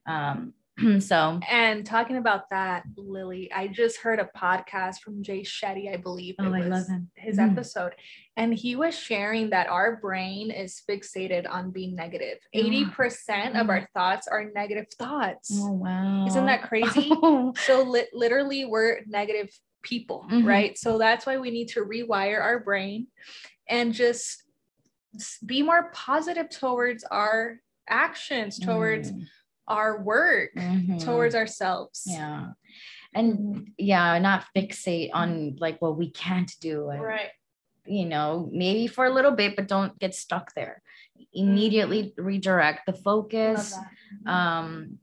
Um, 0.08 0.54
so. 1.00 1.40
And 1.50 1.86
talking 1.86 2.18
about 2.18 2.50
that 2.50 2.84
lily 2.96 3.52
i 3.54 3.68
just 3.68 3.98
heard 3.98 4.20
a 4.20 4.30
podcast 4.38 5.00
from 5.00 5.24
jay 5.24 5.42
shetty 5.42 5.92
i 5.92 5.98
believe 5.98 6.36
oh, 6.40 6.54
I 6.54 6.62
love 6.62 6.88
him. 6.88 7.10
his 7.16 7.38
mm. 7.38 7.52
episode. 7.52 7.94
And 8.36 8.54
he 8.54 8.76
was 8.76 8.98
sharing 8.98 9.50
that 9.50 9.68
our 9.68 9.98
brain 9.98 10.52
is 10.52 10.84
fixated 10.88 11.50
on 11.50 11.72
being 11.72 11.96
negative. 11.96 12.38
80% 12.54 12.86
mm. 12.94 13.60
of 13.60 13.70
our 13.72 13.90
thoughts 13.96 14.28
are 14.28 14.52
negative 14.54 14.86
thoughts. 15.00 15.50
Oh 15.54 15.72
wow. 15.72 16.26
Isn't 16.28 16.46
that 16.46 16.64
crazy? 16.64 17.12
So 17.66 17.82
li- 17.82 18.08
literally 18.14 18.66
we're 18.66 19.00
negative 19.08 19.50
people 19.82 20.26
mm-hmm. 20.30 20.48
right? 20.48 20.78
So 20.78 20.98
that's 20.98 21.26
why 21.26 21.38
we 21.38 21.50
need 21.50 21.70
to 21.70 21.82
rewire 21.82 22.42
our 22.42 22.60
brain 22.60 23.08
and 23.70 23.94
just 23.94 24.44
be 25.46 25.64
more 25.64 25.92
positive 25.94 26.50
towards 26.50 27.04
our 27.06 27.60
actions 27.90 28.60
towards 28.60 29.12
mm 29.12 29.26
our 29.68 30.02
work 30.02 30.52
mm-hmm. 30.56 30.98
towards 30.98 31.36
ourselves. 31.36 32.04
Yeah. 32.06 32.52
And 33.14 33.72
yeah, 33.78 34.20
not 34.20 34.46
fixate 34.56 35.12
on 35.14 35.58
like 35.60 35.82
what 35.82 35.98
we 35.98 36.12
can't 36.12 36.52
do. 36.62 36.90
And, 36.90 37.02
right. 37.02 37.30
You 37.86 38.06
know, 38.06 38.50
maybe 38.52 38.88
for 38.88 39.06
a 39.06 39.14
little 39.14 39.32
bit, 39.32 39.56
but 39.56 39.68
don't 39.68 39.98
get 39.98 40.14
stuck 40.14 40.54
there. 40.56 40.82
Immediately 41.34 42.04
mm-hmm. 42.04 42.26
redirect 42.26 42.86
the 42.86 42.94
focus. 42.94 43.74
Mm-hmm. 43.74 44.30
Um, 44.30 45.00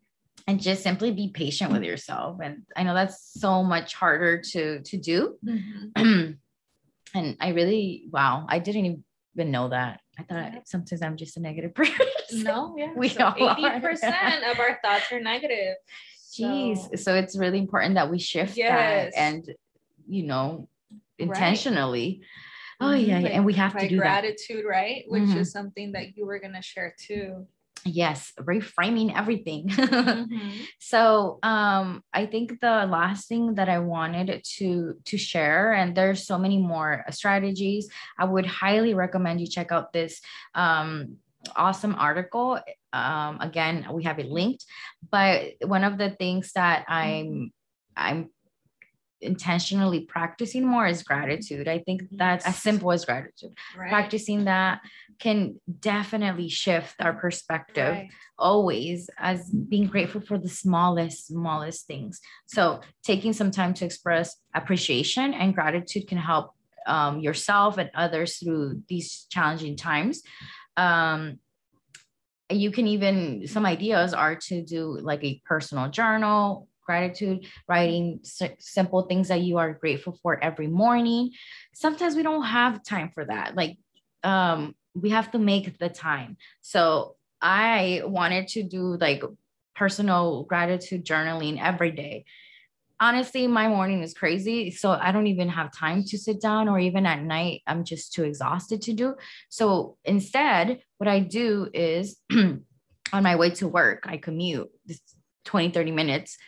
and 0.46 0.60
just 0.60 0.82
simply 0.82 1.10
be 1.10 1.28
patient 1.28 1.72
with 1.72 1.82
yourself. 1.82 2.38
And 2.42 2.64
I 2.76 2.82
know 2.82 2.94
that's 2.94 3.32
so 3.40 3.62
much 3.62 3.94
harder 3.94 4.42
to 4.52 4.82
to 4.82 4.96
do. 4.98 5.38
Mm-hmm. 5.44 6.32
and 7.14 7.36
I 7.40 7.48
really, 7.48 8.04
wow, 8.10 8.46
I 8.48 8.58
didn't 8.58 9.04
even 9.36 9.50
know 9.50 9.68
that. 9.68 10.00
I 10.18 10.22
thought 10.22 10.68
sometimes 10.68 11.02
I'm 11.02 11.16
just 11.16 11.36
a 11.36 11.40
negative 11.40 11.74
person. 11.74 12.06
No, 12.32 12.74
yeah. 12.76 12.92
We 12.96 13.08
so 13.08 13.24
all 13.24 13.32
80% 13.32 14.50
of 14.50 14.58
our 14.58 14.78
thoughts 14.82 15.10
are 15.12 15.20
negative. 15.20 15.76
Jeez. 16.32 16.78
So, 16.78 16.96
so 16.96 17.14
it's 17.14 17.36
really 17.36 17.58
important 17.58 17.94
that 17.94 18.10
we 18.10 18.18
shift 18.18 18.56
yes. 18.56 19.12
that 19.14 19.20
and 19.20 19.54
you 20.06 20.24
know, 20.24 20.68
intentionally. 21.18 22.20
Right. 22.20 22.28
Oh 22.80 22.92
yeah, 22.92 23.20
like, 23.20 23.32
and 23.32 23.44
we 23.44 23.54
have 23.54 23.76
to 23.78 23.88
do 23.88 23.98
gratitude, 23.98 24.64
that. 24.64 24.68
right? 24.68 25.04
Which 25.06 25.22
mm-hmm. 25.22 25.38
is 25.38 25.52
something 25.52 25.92
that 25.92 26.16
you 26.16 26.26
were 26.26 26.40
gonna 26.40 26.62
share 26.62 26.94
too 26.98 27.46
yes 27.84 28.32
reframing 28.40 29.16
everything. 29.16 29.68
Mm-hmm. 30.04 30.64
so 30.78 31.38
um 31.42 32.02
i 32.12 32.26
think 32.26 32.60
the 32.60 32.86
last 32.86 33.28
thing 33.28 33.54
that 33.56 33.68
i 33.68 33.78
wanted 33.78 34.42
to 34.56 34.94
to 35.04 35.16
share 35.18 35.72
and 35.72 35.96
there's 35.96 36.26
so 36.26 36.38
many 36.38 36.58
more 36.58 37.04
strategies 37.10 37.88
i 38.18 38.24
would 38.24 38.46
highly 38.46 38.94
recommend 38.94 39.40
you 39.40 39.46
check 39.46 39.72
out 39.72 39.92
this 39.92 40.20
um 40.54 41.16
awesome 41.56 41.94
article. 41.98 42.58
Um 42.92 43.38
again 43.40 43.86
we 43.92 44.04
have 44.04 44.18
it 44.18 44.26
linked 44.26 44.64
but 45.10 45.52
one 45.64 45.84
of 45.84 45.98
the 45.98 46.10
things 46.10 46.52
that 46.52 46.84
i'm 46.88 47.52
i'm 47.96 48.30
intentionally 49.24 50.00
practicing 50.00 50.64
more 50.66 50.86
is 50.86 51.02
gratitude. 51.02 51.66
I 51.66 51.80
think 51.80 52.02
that's 52.12 52.46
as 52.46 52.56
simple 52.56 52.92
as 52.92 53.04
gratitude. 53.04 53.52
Right. 53.76 53.88
Practicing 53.88 54.44
that 54.44 54.80
can 55.18 55.60
definitely 55.80 56.48
shift 56.48 56.96
our 57.00 57.12
perspective 57.12 57.94
right. 57.94 58.10
always 58.38 59.08
as 59.18 59.50
being 59.50 59.86
grateful 59.86 60.20
for 60.20 60.38
the 60.38 60.48
smallest, 60.48 61.28
smallest 61.28 61.86
things. 61.86 62.20
So 62.46 62.80
taking 63.02 63.32
some 63.32 63.50
time 63.50 63.74
to 63.74 63.84
express 63.84 64.36
appreciation 64.54 65.34
and 65.34 65.54
gratitude 65.54 66.06
can 66.08 66.18
help 66.18 66.52
um, 66.86 67.20
yourself 67.20 67.78
and 67.78 67.90
others 67.94 68.36
through 68.36 68.82
these 68.88 69.26
challenging 69.30 69.76
times. 69.76 70.22
Um, 70.76 71.38
you 72.50 72.70
can 72.70 72.86
even 72.86 73.46
some 73.46 73.64
ideas 73.64 74.12
are 74.12 74.36
to 74.36 74.62
do 74.62 74.98
like 75.00 75.24
a 75.24 75.40
personal 75.46 75.88
journal 75.88 76.68
gratitude, 76.84 77.46
writing 77.68 78.20
simple 78.58 79.02
things 79.02 79.28
that 79.28 79.40
you 79.40 79.58
are 79.58 79.74
grateful 79.74 80.18
for 80.22 80.42
every 80.42 80.68
morning. 80.68 81.30
Sometimes 81.74 82.14
we 82.14 82.22
don't 82.22 82.44
have 82.44 82.84
time 82.84 83.10
for 83.14 83.24
that. 83.24 83.56
Like, 83.56 83.78
um, 84.22 84.74
we 84.94 85.10
have 85.10 85.30
to 85.32 85.38
make 85.38 85.78
the 85.78 85.88
time. 85.88 86.36
So 86.60 87.16
I 87.40 88.02
wanted 88.04 88.48
to 88.48 88.62
do 88.62 88.96
like 88.96 89.22
personal 89.74 90.44
gratitude 90.44 91.04
journaling 91.04 91.60
every 91.60 91.90
day. 91.90 92.24
Honestly, 93.00 93.46
my 93.48 93.68
morning 93.68 94.02
is 94.02 94.14
crazy. 94.14 94.70
So 94.70 94.92
I 94.92 95.10
don't 95.12 95.26
even 95.26 95.48
have 95.48 95.76
time 95.76 96.04
to 96.04 96.16
sit 96.16 96.40
down, 96.40 96.68
or 96.68 96.78
even 96.78 97.06
at 97.06 97.22
night, 97.22 97.62
I'm 97.66 97.84
just 97.84 98.12
too 98.12 98.22
exhausted 98.22 98.82
to 98.82 98.92
do. 98.92 99.16
So 99.48 99.96
instead, 100.04 100.80
what 100.98 101.08
I 101.08 101.18
do 101.18 101.68
is 101.74 102.18
on 102.32 102.62
my 103.12 103.36
way 103.36 103.50
to 103.50 103.68
work, 103.68 104.04
I 104.06 104.16
commute 104.16 104.70
20, 105.44 105.70
30 105.70 105.90
minutes. 105.90 106.38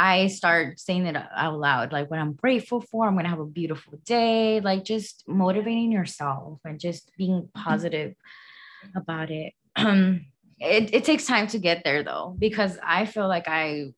I 0.00 0.28
start 0.28 0.80
saying 0.80 1.04
it 1.04 1.14
out 1.14 1.58
loud, 1.58 1.92
like 1.92 2.10
what 2.10 2.18
I'm 2.18 2.32
grateful 2.32 2.80
for. 2.80 3.06
I'm 3.06 3.12
going 3.12 3.24
to 3.24 3.30
have 3.30 3.38
a 3.38 3.44
beautiful 3.44 4.00
day, 4.06 4.60
like 4.60 4.82
just 4.82 5.24
motivating 5.28 5.92
yourself 5.92 6.60
and 6.64 6.80
just 6.80 7.12
being 7.18 7.42
mm-hmm. 7.42 7.62
positive 7.62 8.14
about 8.96 9.30
it. 9.30 9.52
it, 9.76 10.24
it 10.58 11.04
takes 11.04 11.26
time 11.26 11.48
to 11.48 11.58
get 11.58 11.84
there 11.84 12.02
though, 12.02 12.34
because 12.38 12.78
I 12.82 13.04
feel 13.04 13.28
like 13.28 13.46
I, 13.46 13.92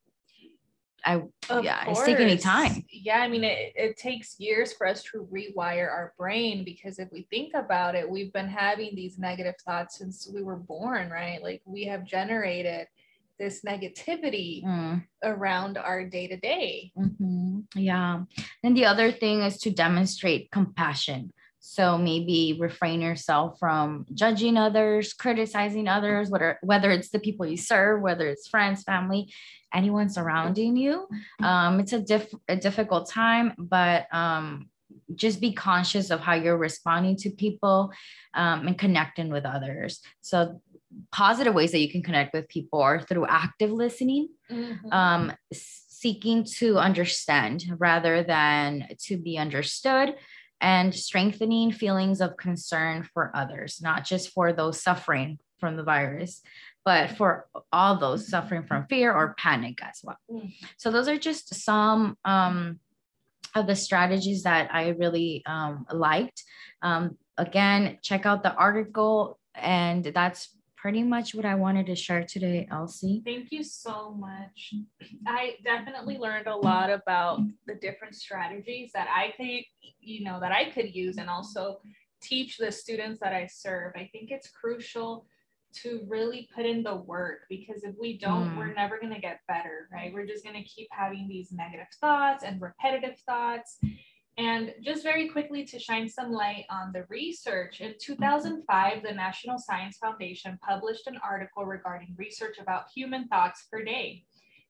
I, 1.05 1.23
of 1.49 1.63
yeah, 1.63 1.85
course. 1.85 1.99
it's 1.99 2.07
taking 2.09 2.27
me 2.27 2.37
time. 2.37 2.85
Yeah. 2.91 3.19
I 3.19 3.29
mean, 3.29 3.45
it, 3.45 3.73
it 3.77 3.97
takes 3.97 4.41
years 4.41 4.73
for 4.73 4.89
us 4.89 5.05
to 5.05 5.29
rewire 5.33 5.89
our 5.89 6.15
brain 6.19 6.65
because 6.65 6.99
if 6.99 7.13
we 7.13 7.29
think 7.31 7.55
about 7.55 7.95
it, 7.95 8.11
we've 8.11 8.33
been 8.33 8.49
having 8.49 8.97
these 8.97 9.21
negative 9.21 9.55
thoughts 9.65 9.99
since 9.99 10.29
we 10.35 10.43
were 10.43 10.57
born, 10.57 11.11
right? 11.11 11.41
Like 11.41 11.63
we 11.65 11.85
have 11.85 12.05
generated 12.05 12.89
this 13.39 13.63
negativity 13.63 14.65
mm. 14.65 15.05
around 15.23 15.79
our 15.79 16.05
day 16.05 16.29
to 16.29 16.37
day. 16.37 16.93
Yeah. 17.75 18.23
And 18.63 18.77
the 18.77 18.87
other 18.87 19.11
thing 19.11 19.43
is 19.43 19.59
to 19.59 19.71
demonstrate 19.71 20.51
compassion. 20.51 21.33
So 21.65 21.97
maybe 21.97 22.59
refrain 22.61 23.01
yourself 23.01 23.59
from 23.61 24.05
judging 24.15 24.57
others, 24.57 25.13
criticizing 25.13 25.87
others, 25.87 26.29
whether 26.29 26.59
whether 26.63 26.91
it's 26.91 27.11
the 27.11 27.21
people 27.21 27.47
you 27.47 27.57
serve, 27.57 28.03
whether 28.03 28.29
it's 28.29 28.49
friends, 28.49 28.83
family, 28.83 29.33
anyone 29.73 30.09
surrounding 30.09 30.77
you. 30.77 31.07
Um, 31.41 31.79
it's 31.79 31.93
a 31.93 32.01
diff- 32.01 32.35
a 32.49 32.57
difficult 32.57 33.09
time, 33.09 33.55
but 33.59 34.13
um, 34.13 34.71
just 35.15 35.41
be 35.41 35.53
conscious 35.53 36.11
of 36.11 36.21
how 36.21 36.35
you're 36.35 36.57
responding 36.57 37.17
to 37.19 37.31
people 37.31 37.93
um, 38.35 38.67
and 38.67 38.77
connecting 38.77 39.31
with 39.31 39.45
others. 39.45 40.01
So 40.21 40.61
positive 41.11 41.55
ways 41.55 41.73
that 41.73 41.81
you 41.81 41.91
can 41.91 42.03
connect 42.03 42.35
with 42.35 42.49
people 42.49 42.81
are 42.81 43.01
through 43.01 43.27
active 43.27 43.71
listening, 43.71 44.29
mm-hmm. 44.51 44.93
um, 44.93 45.33
seeking 45.53 46.45
to 46.45 46.79
understand 46.79 47.65
rather 47.79 48.23
than 48.23 48.89
to 49.07 49.17
be 49.17 49.39
understood, 49.39 50.15
and 50.61 50.95
strengthening 50.95 51.73
feelings 51.73 52.21
of 52.21 52.37
concern 52.37 53.09
for 53.13 53.33
others, 53.35 53.81
not 53.83 54.05
just 54.05 54.31
for 54.31 54.53
those 54.53 54.83
suffering 54.83 55.39
from 55.59 55.77
the 55.77 55.83
virus, 55.83 56.41
but 56.85 57.11
for 57.11 57.47
all 57.73 57.97
those 57.97 58.29
suffering 58.29 58.65
from 58.65 58.87
fear 58.87 59.13
or 59.13 59.35
panic 59.39 59.79
as 59.83 60.01
well. 60.03 60.19
Mm. 60.31 60.53
So, 60.77 60.91
those 60.91 61.09
are 61.09 61.19
just 61.19 61.55
some 61.55 62.17
um, 62.25 62.81
of 63.55 63.67
the 63.67 63.77
strategies 63.77 64.45
that 64.45 64.71
I 64.73 64.89
really 64.89 65.43
um, 65.47 65.87
liked. 65.93 66.43
Um, 66.81 67.19
again, 67.37 67.99
check 68.03 68.27
out 68.27 68.43
the 68.43 68.55
article, 68.55 69.39
and 69.55 70.05
that's 70.05 70.49
pretty 70.83 71.05
much 71.05 71.33
what 71.33 71.45
I 71.45 71.55
wanted 71.55 71.87
to 71.87 71.95
share 71.95 72.25
today, 72.25 72.67
Elsie. 72.69 73.23
Thank 73.25 73.53
you 73.53 73.63
so 73.63 74.11
much. 74.11 74.75
I 75.29 75.55
definitely 75.65 76.19
learned 76.19 76.49
a 76.49 76.57
lot 76.57 76.91
about 76.91 77.39
the 77.69 77.77
different 77.77 78.17
strategies 78.17 78.91
that 78.93 79.07
I 79.09 79.33
could, 79.37 79.63
you 80.01 80.25
know, 80.25 80.41
that 80.41 80.51
I 80.51 80.71
could 80.71 80.93
use 80.93 81.19
and 81.19 81.31
also 81.31 81.79
teach 82.21 82.59
the 82.59 82.73
students 82.73 83.21
that 83.21 83.33
I 83.33 83.47
serve. 83.47 83.93
I 83.95 84.11
think 84.11 84.33
it's 84.33 84.51
crucial 84.51 85.25
to 85.83 86.05
really 86.09 86.49
put 86.53 86.67
in 86.67 86.83
the 86.83 86.97
work 86.97 87.43
because 87.49 87.85
if 87.85 87.95
we 87.99 88.19
don't, 88.19 88.51
mm. 88.51 88.59
we're 88.59 88.75
never 88.75 88.99
going 88.99 89.15
to 89.15 89.21
get 89.21 89.39
better, 89.47 89.89
right? 89.93 90.13
We're 90.13 90.27
just 90.27 90.45
going 90.45 90.61
to 90.61 90.69
keep 90.69 90.89
having 90.91 91.29
these 91.29 91.53
negative 91.53 91.87
thoughts 92.01 92.43
and 92.43 92.61
repetitive 92.61 93.19
thoughts 93.21 93.79
and 94.39 94.73
just 94.83 95.03
very 95.03 95.29
quickly 95.29 95.65
to 95.67 95.79
shine 95.79 96.09
some 96.09 96.33
light 96.33 96.65
on 96.71 96.93
the 96.93 97.05
research, 97.09 97.81
in 97.81 97.95
2005, 98.01 99.03
the 99.03 99.13
National 99.13 99.59
Science 99.59 99.99
Foundation 99.99 100.59
published 100.67 101.07
an 101.07 101.19
article 101.23 101.67
regarding 101.67 102.15
research 102.17 102.57
about 102.59 102.87
human 102.95 103.29
thoughts 103.29 103.67
per 103.71 103.85
day. 103.85 104.25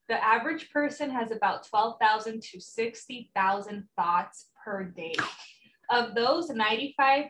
The 0.09 0.22
average 0.22 0.70
person 0.70 1.11
has 1.11 1.31
about 1.31 1.66
12,000 1.68 2.42
to 2.42 2.61
60,000 2.61 3.88
thoughts 3.96 4.46
per 4.64 4.85
day. 4.85 5.14
Of 5.90 6.14
those, 6.14 6.51
95% 6.51 7.29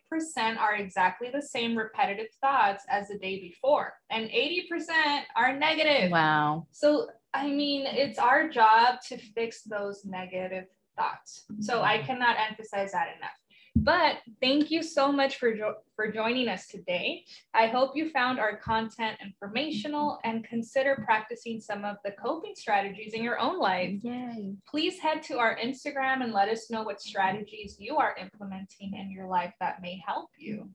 are 0.59 0.77
exactly 0.77 1.29
the 1.31 1.43
same 1.43 1.77
repetitive 1.77 2.29
thoughts 2.41 2.85
as 2.89 3.09
the 3.09 3.19
day 3.19 3.41
before, 3.41 3.95
and 4.09 4.31
80% 4.31 5.23
are 5.37 5.59
negative. 5.59 6.11
Wow. 6.11 6.67
So, 6.71 7.09
I 7.35 7.49
mean, 7.49 7.87
it's 7.87 8.19
our 8.19 8.49
job 8.49 9.01
to 9.09 9.19
fix 9.19 9.65
those 9.65 10.05
negative 10.05 10.65
thoughts. 10.97 11.45
So, 11.61 11.83
I 11.83 11.99
mm-hmm. 11.99 12.07
cannot 12.07 12.37
emphasize 12.39 12.93
that 12.93 13.09
enough. 13.17 13.33
But 13.75 14.19
thank 14.41 14.71
you 14.71 14.83
so 14.83 15.11
much 15.11 15.37
for, 15.37 15.55
jo- 15.55 15.77
for 15.97 16.11
joining 16.13 16.49
us 16.49 16.67
today. 16.67 17.25
I 17.55 17.69
hope 17.69 17.93
you 17.97 18.11
found 18.11 18.39
our 18.39 18.57
content 18.59 19.19
informational 19.23 20.19
mm-hmm. 20.25 20.37
and 20.37 20.45
consider 20.45 21.03
practicing 21.05 21.61
some 21.61 21.85
of 21.85 21.97
the 22.05 22.13
coping 22.13 22.53
strategies 22.55 23.15
in 23.15 23.23
your 23.23 23.39
own 23.39 23.59
life. 23.59 23.99
Yay. 24.03 24.57
Please 24.69 24.99
head 24.99 25.23
to 25.25 25.39
our 25.39 25.57
Instagram 25.57 26.23
and 26.23 26.33
let 26.33 26.49
us 26.49 26.71
know 26.71 26.83
what 26.83 27.01
strategies 27.01 27.77
you 27.79 27.97
are 27.97 28.15
implementing 28.21 28.95
in 28.95 29.11
your 29.11 29.27
life 29.27 29.55
that 29.61 29.81
may 29.81 30.03
help 30.07 30.29
you. 30.37 30.69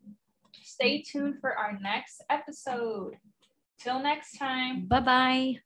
Stay 0.64 1.00
mm-hmm. 1.00 1.20
tuned 1.20 1.36
for 1.40 1.56
our 1.56 1.78
next 1.80 2.24
episode. 2.30 3.16
Till 3.80 4.02
next 4.02 4.40
time. 4.40 4.88
Bye 4.88 5.00
bye. 5.02 5.58